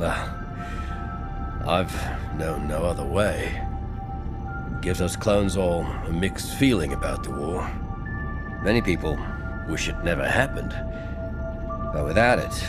[0.00, 0.34] Well,
[1.66, 1.94] I've
[2.34, 3.60] known no other way.
[4.72, 7.70] It gives us clones all a mixed feeling about the war.
[8.62, 9.18] Many people
[9.68, 10.70] wish it never happened.
[11.92, 12.66] But without it,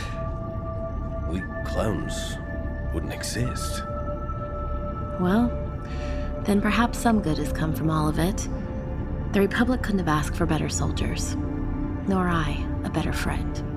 [1.30, 2.36] we clones
[2.92, 3.82] wouldn't exist.
[5.18, 5.50] Well,
[6.44, 8.46] then perhaps some good has come from all of it.
[9.32, 11.34] The Republic couldn't have asked for better soldiers.
[12.06, 13.71] Nor I, a better friend.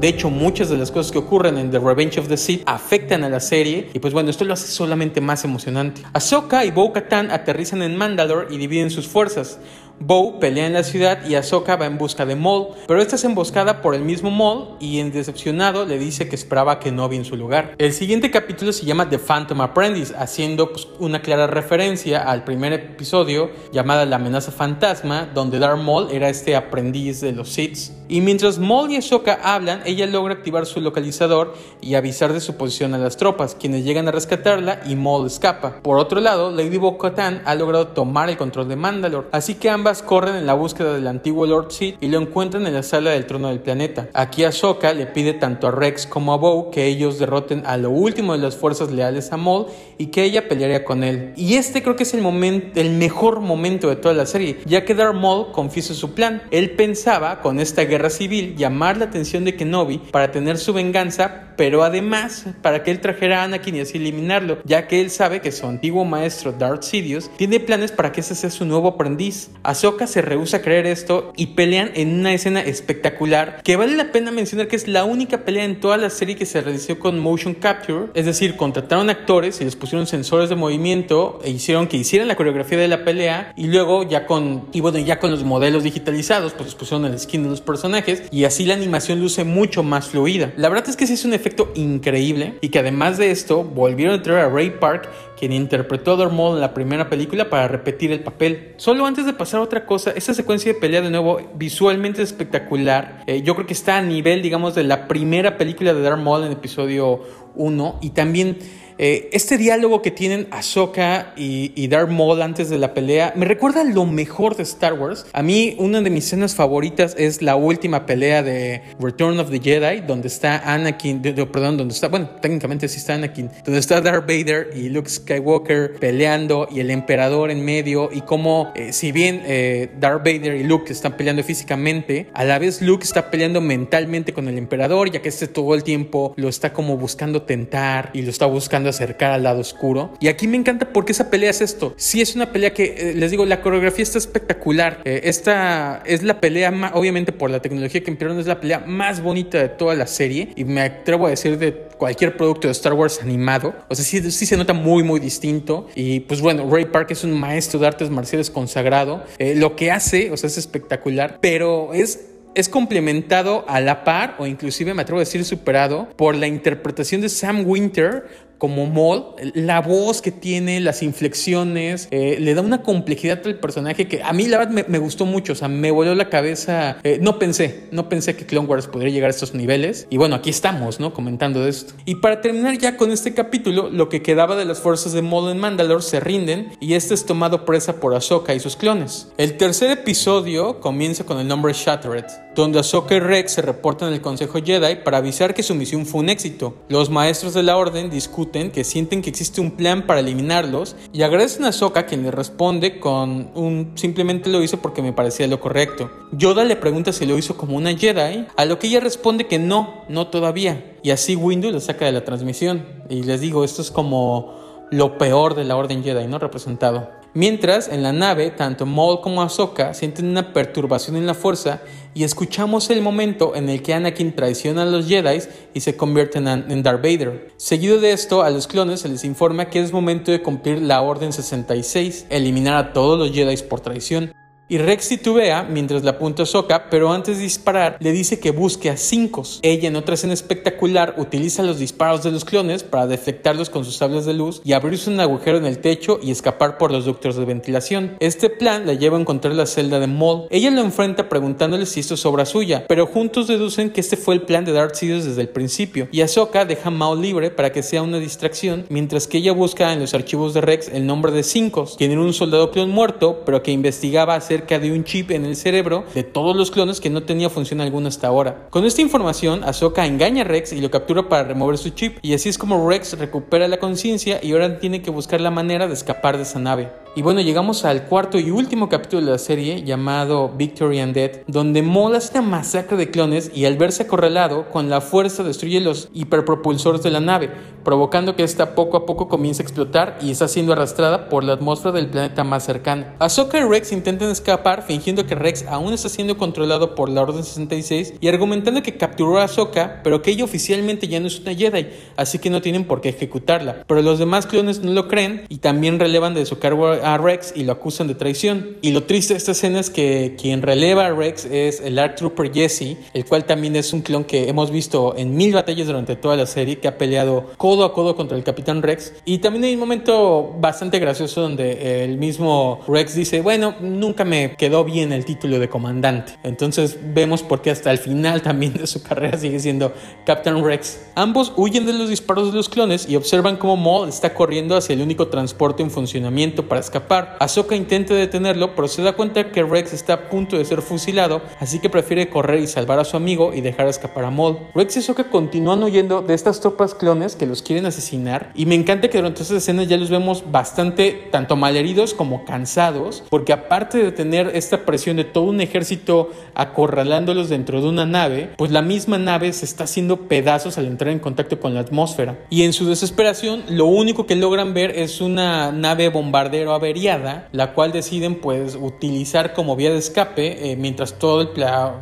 [0.00, 3.24] De hecho, muchas de las cosas que ocurren en The Revenge of the Sith afectan
[3.24, 6.02] a la serie y pues bueno, esto lo hace solamente más emocionante.
[6.12, 9.58] Ahsoka y Bo-Katan aterrizan en Mandalore y dividen sus fuerzas.
[9.98, 13.24] Bo pelea en la ciudad y Ahsoka va en busca de Maul, pero esta es
[13.24, 17.24] emboscada por el mismo Maul y en decepcionado le dice que esperaba a Kenobi en
[17.24, 17.74] su lugar.
[17.78, 22.74] El siguiente capítulo se llama The Phantom Apprentice, haciendo pues, una clara referencia al primer
[22.74, 27.90] episodio llamada La amenaza fantasma, donde Darth Maul era este aprendiz de los Sith.
[28.08, 32.56] Y mientras Maul y Ahsoka hablan, ella logra activar su localizador y avisar de su
[32.56, 35.80] posición a las tropas, quienes llegan a rescatarla y Maul escapa.
[35.82, 39.85] Por otro lado, Lady Bo-Katan ha logrado tomar el control de Mandalore, así que ambas
[39.94, 43.26] corren en la búsqueda del antiguo Lord Sith y lo encuentran en la sala del
[43.26, 44.08] trono del planeta.
[44.14, 47.90] Aquí Ahsoka le pide tanto a Rex como a Bo que ellos derroten a lo
[47.90, 49.66] último de las fuerzas leales a Maul
[49.96, 51.32] y que ella pelearía con él.
[51.36, 54.94] Y este creo que es el el mejor momento de toda la serie, ya que
[54.94, 56.42] Darth Maul confiesa su plan.
[56.50, 61.45] Él pensaba con esta guerra civil llamar la atención de Kenobi para tener su venganza,
[61.56, 65.40] pero además para que él trajera a Anakin y así eliminarlo, ya que él sabe
[65.40, 69.50] que su antiguo maestro Darth Sidious tiene planes para que ese sea su nuevo aprendiz.
[69.62, 74.12] Ahsoka se rehúsa a creer esto y pelean en una escena espectacular que vale la
[74.12, 77.18] pena mencionar que es la única pelea en toda la serie que se realizó con
[77.18, 81.96] motion capture, es decir, contrataron actores y les pusieron sensores de movimiento e hicieron que
[81.96, 85.44] hicieran la coreografía de la pelea y luego ya con y bueno, ya con los
[85.44, 89.44] modelos digitalizados, pues les pusieron el skin de los personajes y así la animación luce
[89.44, 90.52] mucho más fluida.
[90.56, 94.18] La verdad es que sí es un efecto increíble y que además de esto volvieron
[94.18, 98.10] a traer a Ray Park quien interpretó a Maul en la primera película para repetir
[98.10, 98.74] el papel.
[98.76, 103.22] Solo antes de pasar a otra cosa, esta secuencia de pelea de nuevo visualmente espectacular.
[103.26, 106.44] Eh, yo creo que está a nivel, digamos, de la primera película de Darth Maul
[106.44, 107.22] en episodio
[107.54, 108.58] 1 y también
[108.98, 113.84] eh, este diálogo que tienen Ahsoka y, y Darth antes de la pelea me recuerda
[113.84, 115.26] lo mejor de Star Wars.
[115.32, 119.60] A mí, una de mis escenas favoritas es la última pelea de Return of the
[119.60, 124.26] Jedi, donde está Anakin, perdón, donde está, bueno, técnicamente sí está Anakin, donde está Darth
[124.26, 129.42] Vader y Luke Skywalker peleando y el emperador en medio, y como, eh, si bien
[129.46, 134.32] eh, Darth Vader y Luke están peleando físicamente, a la vez Luke está peleando mentalmente
[134.32, 138.22] con el emperador, ya que este todo el tiempo lo está como buscando tentar y
[138.22, 140.14] lo está buscando acercar al lado oscuro.
[140.20, 141.94] Y aquí me encanta porque esa pelea es esto.
[141.96, 145.00] Sí es una pelea que, eh, les digo, la coreografía está espectacular.
[145.04, 148.80] Eh, esta es la pelea, más, obviamente por la tecnología que emplearon, es la pelea
[148.86, 150.50] más bonita de toda la serie.
[150.56, 153.74] Y me atrevo a decir de cualquier producto de Star Wars animado.
[153.88, 155.88] O sea, sí, sí se nota muy, muy distinto.
[155.94, 159.24] Y pues bueno, Ray Park es un maestro de artes marciales consagrado.
[159.38, 162.20] Eh, lo que hace, o sea, es espectacular, pero es
[162.56, 167.20] es complementado a la par o inclusive me atrevo a decir superado por la interpretación
[167.20, 168.26] de Sam Winter
[168.58, 174.08] como Maul, la voz que tiene, las inflexiones, eh, le da una complejidad al personaje
[174.08, 177.18] que a mí la verdad me, gustó mucho, o sea, me voló la cabeza, eh,
[177.20, 180.50] no pensé, no pensé que Clone Wars podría llegar a estos niveles y bueno, aquí
[180.50, 181.12] estamos, ¿no?
[181.12, 181.94] Comentando de esto.
[182.06, 185.50] Y para terminar ya con este capítulo, lo que quedaba de las fuerzas de Maul
[185.50, 189.28] en Mandalore se rinden y este es tomado presa por Ahsoka y sus clones.
[189.36, 194.20] El tercer episodio comienza con el nombre Shattered, donde Ahsoka y Rex se reportan al
[194.20, 196.74] Consejo Jedi para avisar que su misión fue un éxito.
[196.88, 201.22] Los maestros de la orden discuten que sienten que existe un plan para eliminarlos y
[201.22, 205.60] agradecen a Sokka quien le responde con un simplemente lo hizo porque me parecía lo
[205.60, 206.10] correcto.
[206.32, 209.58] Yoda le pregunta si lo hizo como una Jedi, a lo que ella responde que
[209.58, 210.96] no, no todavía.
[211.02, 212.84] Y así Windu lo saca de la transmisión.
[213.08, 216.38] Y les digo, esto es como lo peor de la Orden Jedi, ¿no?
[216.38, 217.10] Representado.
[217.36, 221.82] Mientras, en la nave, tanto Maul como Ahsoka sienten una perturbación en la fuerza
[222.14, 225.42] y escuchamos el momento en el que Anakin traiciona a los Jedi
[225.74, 227.52] y se convierte en, Darth Vader.
[227.58, 231.02] Seguido de esto, a los clones se les informa que es momento de cumplir la
[231.02, 234.32] Orden 66, eliminar a todos los Jedi por traición.
[234.68, 238.50] Y Rex titubea mientras la apunta a Sokka, pero antes de disparar le dice que
[238.50, 239.44] busque a cinco.
[239.62, 243.94] Ella en otra escena espectacular utiliza los disparos de los clones para deflectarlos con sus
[243.94, 247.36] sables de luz y abrirse un agujero en el techo y escapar por los ductos
[247.36, 248.16] de ventilación.
[248.18, 250.48] Este plan la lleva a encontrar la celda de Maul.
[250.50, 254.34] Ella lo enfrenta preguntándole si esto es obra suya, pero juntos deducen que este fue
[254.34, 256.08] el plan de Darth Sidious desde el principio.
[256.10, 259.92] Y Ahsoka deja a Maul libre para que sea una distracción, mientras que ella busca
[259.92, 263.42] en los archivos de Rex el nombre de Cinco, quien era un soldado clon muerto,
[263.46, 267.00] pero que investigaba hacer cerca de un chip en el cerebro de todos los clones
[267.00, 268.68] que no tenía función alguna hasta ahora.
[268.70, 272.32] Con esta información, Ahsoka engaña a Rex y lo captura para remover su chip, y
[272.32, 275.94] así es como Rex recupera la conciencia y ahora tiene que buscar la manera de
[275.94, 277.05] escapar de esa nave.
[277.18, 281.40] Y bueno, llegamos al cuarto y último capítulo de la serie llamado Victory and Dead,
[281.46, 285.80] donde Maul hace una masacre de clones y al verse acorralado, con la fuerza destruye
[285.80, 287.50] los hiperpropulsores de la nave,
[287.84, 291.54] provocando que esta poco a poco comience a explotar y está siendo arrastrada por la
[291.54, 293.06] atmósfera del planeta más cercano.
[293.18, 297.42] Ahsoka y Rex intentan escapar fingiendo que Rex aún está siendo controlado por la Orden
[297.42, 301.54] 66 y argumentando que capturó a Ahsoka, pero que ella oficialmente ya no es una
[301.54, 301.86] Jedi,
[302.18, 303.84] así que no tienen por qué ejecutarla.
[303.86, 307.52] Pero los demás clones no lo creen y también relevan de su cargo a Rex
[307.54, 308.76] y lo acusan de traición.
[308.82, 312.16] Y lo triste de esta escena es que quien releva a Rex es el Art
[312.16, 316.16] Trooper Jesse, el cual también es un clon que hemos visto en mil batallas durante
[316.16, 319.14] toda la serie, que ha peleado codo a codo contra el Capitán Rex.
[319.24, 324.56] Y también hay un momento bastante gracioso donde el mismo Rex dice, bueno, nunca me
[324.56, 326.32] quedó bien el título de comandante.
[326.42, 329.92] Entonces vemos por qué hasta el final también de su carrera sigue siendo
[330.24, 331.06] Captain Rex.
[331.14, 334.94] Ambos huyen de los disparos de los clones y observan cómo Maul está corriendo hacia
[334.94, 336.95] el único transporte en funcionamiento para escapar.
[337.38, 341.42] Ahsoka intenta detenerlo, pero se da cuenta que Rex está a punto de ser fusilado,
[341.60, 344.58] así que prefiere correr y salvar a su amigo y dejar escapar a Maul.
[344.74, 348.74] Rex y Ahsoka continúan huyendo de estas tropas clones que los quieren asesinar y me
[348.74, 353.98] encanta que durante esas escenas ya los vemos bastante tanto malheridos como cansados, porque aparte
[353.98, 358.82] de tener esta presión de todo un ejército acorralándolos dentro de una nave, pues la
[358.82, 362.38] misma nave se está haciendo pedazos al entrar en contacto con la atmósfera.
[362.50, 367.74] Y en su desesperación, lo único que logran ver es una nave bombardero averiada, la
[367.74, 371.48] cual deciden pues utilizar como vía de escape eh, mientras todo el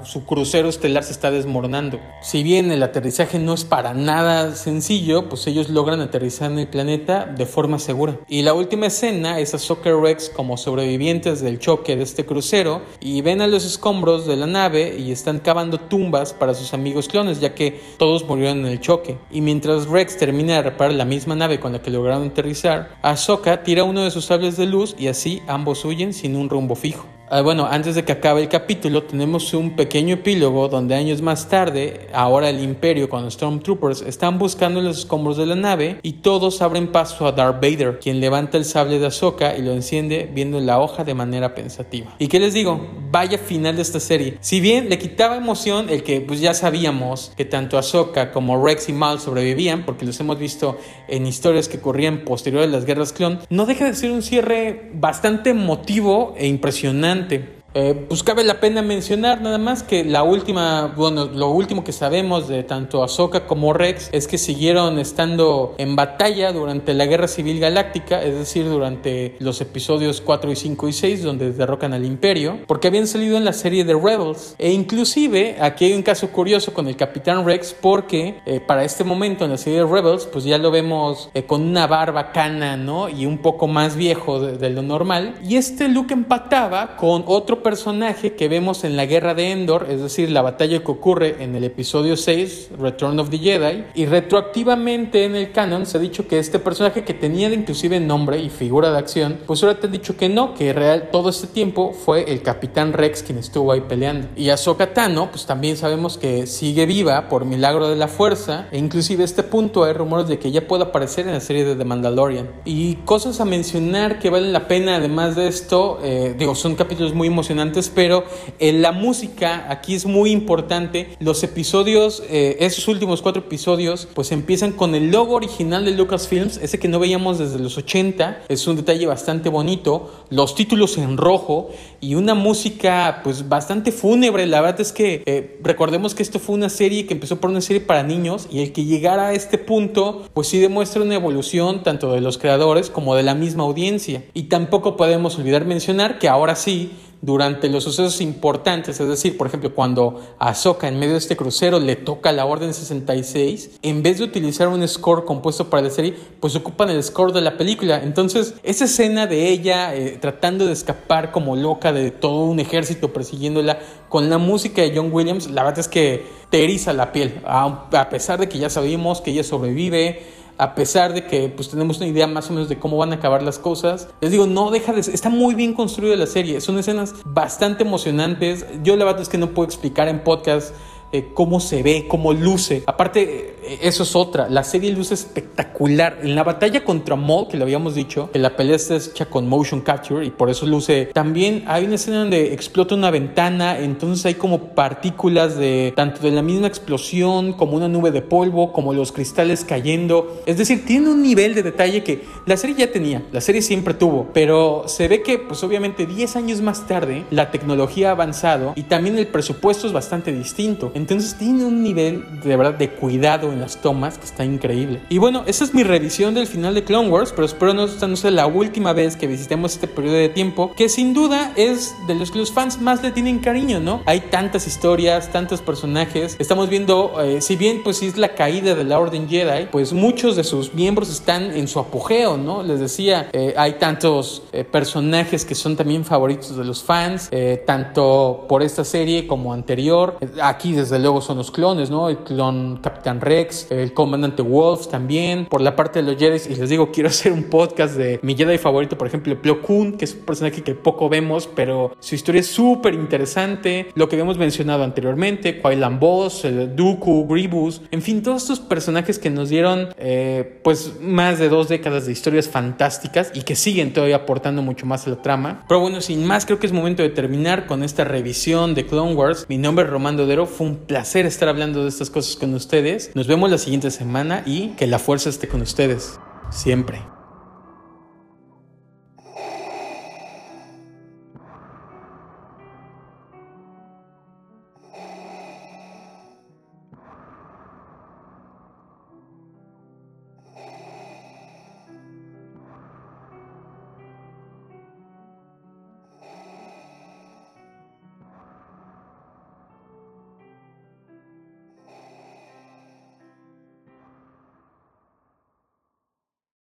[0.05, 2.01] su crucero estelar se está desmoronando.
[2.23, 6.69] Si bien el aterrizaje no es para nada sencillo, pues ellos logran aterrizar en el
[6.69, 8.19] planeta de forma segura.
[8.29, 12.83] Y la última escena es a Soccer Rex como sobrevivientes del choque de este crucero
[13.01, 17.09] y ven a los escombros de la nave y están cavando tumbas para sus amigos
[17.09, 19.19] clones, ya que todos murieron en el choque.
[19.31, 23.63] Y mientras Rex termina de reparar la misma nave con la que lograron aterrizar, Ahsoka
[23.63, 27.07] tira uno de sus sables de luz y así ambos huyen sin un rumbo fijo.
[27.31, 31.49] Ah, bueno, antes de que acabe el capítulo, tenemos un pequeño epílogo donde años más
[31.49, 36.13] tarde, ahora el Imperio con los Stormtroopers están buscando los escombros de la nave y
[36.13, 40.31] todos abren paso a Darth Vader, quien levanta el sable de Ahsoka y lo enciende
[40.35, 42.15] viendo la hoja de manera pensativa.
[42.19, 42.87] ¿Y qué les digo?
[43.11, 44.37] Vaya final de esta serie.
[44.41, 48.91] Si bien le quitaba emoción el que pues ya sabíamos que tanto Ahsoka como Rex
[48.91, 50.77] y Mal sobrevivían, porque los hemos visto
[51.09, 54.91] en historias que corrían posterior a las guerras clon, no deja de ser un cierre
[54.93, 60.23] bastante emotivo e impresionante dominante eh, pues cabe la pena mencionar nada más que la
[60.23, 65.75] última, bueno, lo último que sabemos de tanto Ahsoka como Rex es que siguieron estando
[65.79, 70.89] en batalla durante la Guerra Civil Galáctica, es decir, durante los episodios 4 y 5
[70.89, 74.55] y 6 donde derrocan al Imperio, porque habían salido en la serie de Rebels.
[74.59, 79.03] E inclusive aquí hay un caso curioso con el Capitán Rex porque eh, para este
[79.03, 82.77] momento en la serie de Rebels pues ya lo vemos eh, con una barba cana,
[82.77, 83.09] ¿no?
[83.09, 85.35] Y un poco más viejo de, de lo normal.
[85.43, 90.01] Y este look empataba con otro personaje que vemos en la guerra de Endor, es
[90.01, 95.25] decir, la batalla que ocurre en el episodio 6, Return of the Jedi, y retroactivamente
[95.25, 98.93] en el canon se ha dicho que este personaje que tenía inclusive nombre y figura
[98.93, 102.31] de acción, pues ahora te han dicho que no, que real todo este tiempo fue
[102.31, 104.29] el Capitán Rex quien estuvo ahí peleando.
[104.37, 108.79] Y Ahsoka Tano, pues también sabemos que sigue viva por milagro de la fuerza, e
[108.79, 111.75] inclusive a este punto hay rumores de que ya puede aparecer en la serie de
[111.77, 112.51] The Mandalorian.
[112.67, 117.15] Y cosas a mencionar que valen la pena además de esto, eh, digo, son capítulos
[117.15, 117.54] muy emocionantes
[117.95, 118.25] pero
[118.59, 121.17] en la música aquí es muy importante.
[121.21, 126.59] Los episodios, eh, esos últimos cuatro episodios, pues empiezan con el logo original de Lucasfilms,
[126.59, 128.43] ese que no veíamos desde los 80.
[128.49, 130.25] Es un detalle bastante bonito.
[130.31, 134.47] Los títulos en rojo y una música pues bastante fúnebre.
[134.47, 137.61] La verdad es que eh, recordemos que esto fue una serie que empezó por una
[137.61, 141.83] serie para niños y el que llegara a este punto pues sí demuestra una evolución
[141.83, 144.25] tanto de los creadores como de la misma audiencia.
[144.35, 146.93] Y tampoco podemos olvidar mencionar que ahora sí
[147.25, 151.81] durante los sucesos importantes, es decir, por ejemplo, cuando Ahsoka en medio de este crucero
[151.81, 156.15] le toca la Orden 66, en vez de utilizar un score compuesto para la serie,
[156.41, 158.03] pues ocupan el score de la película.
[158.03, 163.15] Entonces, esa escena de ella eh, tratando de escapar como loca de todo un ejército
[163.15, 163.79] persiguiéndola
[164.11, 168.09] con la música de John Williams, la verdad es que te eriza la piel, a
[168.11, 172.07] pesar de que ya sabemos que ella sobrevive a pesar de que pues tenemos una
[172.07, 174.09] idea más o menos de cómo van a acabar las cosas.
[174.21, 178.67] Les digo, no deja de está muy bien construida la serie, son escenas bastante emocionantes.
[178.83, 180.75] Yo la verdad es que no puedo explicar en podcast
[181.15, 182.83] eh, cómo se ve, cómo luce.
[182.87, 184.49] Aparte, eh, eso es otra.
[184.49, 186.19] La serie luce espectacular.
[186.23, 189.49] En la batalla contra Maul, que lo habíamos dicho, que la pelea está hecha con
[189.49, 191.11] motion capture y por eso luce.
[191.13, 196.33] También hay una escena donde explota una ventana, entonces hay como partículas de tanto de
[196.33, 200.43] la misma explosión, como una nube de polvo, como los cristales cayendo.
[200.47, 203.95] Es decir, tiene un nivel de detalle que la serie ya tenía, la serie siempre
[203.95, 208.73] tuvo, pero se ve que, pues obviamente, 10 años más tarde, la tecnología ha avanzado
[208.75, 210.91] y también el presupuesto es bastante distinto.
[211.05, 215.03] Entonces tiene un nivel de verdad de cuidado en las tomas que está increíble.
[215.11, 218.17] Y bueno, esa es mi revisión del final de Clone Wars, pero espero no, no
[218.17, 222.15] sea la última vez que visitemos este periodo de tiempo, que sin duda es de
[222.15, 224.01] los que los fans más le tienen cariño, ¿no?
[224.07, 226.37] Hay tantas historias, tantos personajes.
[226.39, 230.37] Estamos viendo, eh, si bien pues es la caída de la Orden Jedi, pues muchos
[230.37, 232.63] de sus miembros están en su apogeo, ¿no?
[232.63, 237.29] Les decía, eh, hay tantos eh, personajes que son también favoritos de los fans,
[237.67, 240.17] tanto por esta serie como anterior.
[240.43, 242.09] Aquí desde luego son los clones, ¿no?
[242.09, 245.47] El clon Capitán Rex, el comandante Wolf también.
[245.47, 248.35] Por la parte de los Jedi, y les digo, quiero hacer un podcast de mi
[248.35, 252.15] Jedi favorito, por ejemplo, Plo Koon, que es un personaje que poco vemos, pero su
[252.15, 253.89] historia es súper interesante.
[253.95, 259.19] Lo que habíamos mencionado anteriormente, Quailan Boss, el Dooku, Grievous, en fin, todos estos personajes
[259.19, 263.93] que nos dieron eh, pues más de dos décadas de historias fantásticas y que siguen
[263.93, 265.65] todavía aportando mucho más a la trama.
[265.69, 269.15] Pero bueno, sin más, creo que es momento de terminar con esta revisión de Clone
[269.15, 269.47] Wars.
[269.49, 273.11] Mi nombre es Román Dodero, fue un placer estar hablando de estas cosas con ustedes.
[273.15, 276.19] Nos vemos la siguiente semana y que la fuerza esté con ustedes.
[276.51, 277.14] Siempre.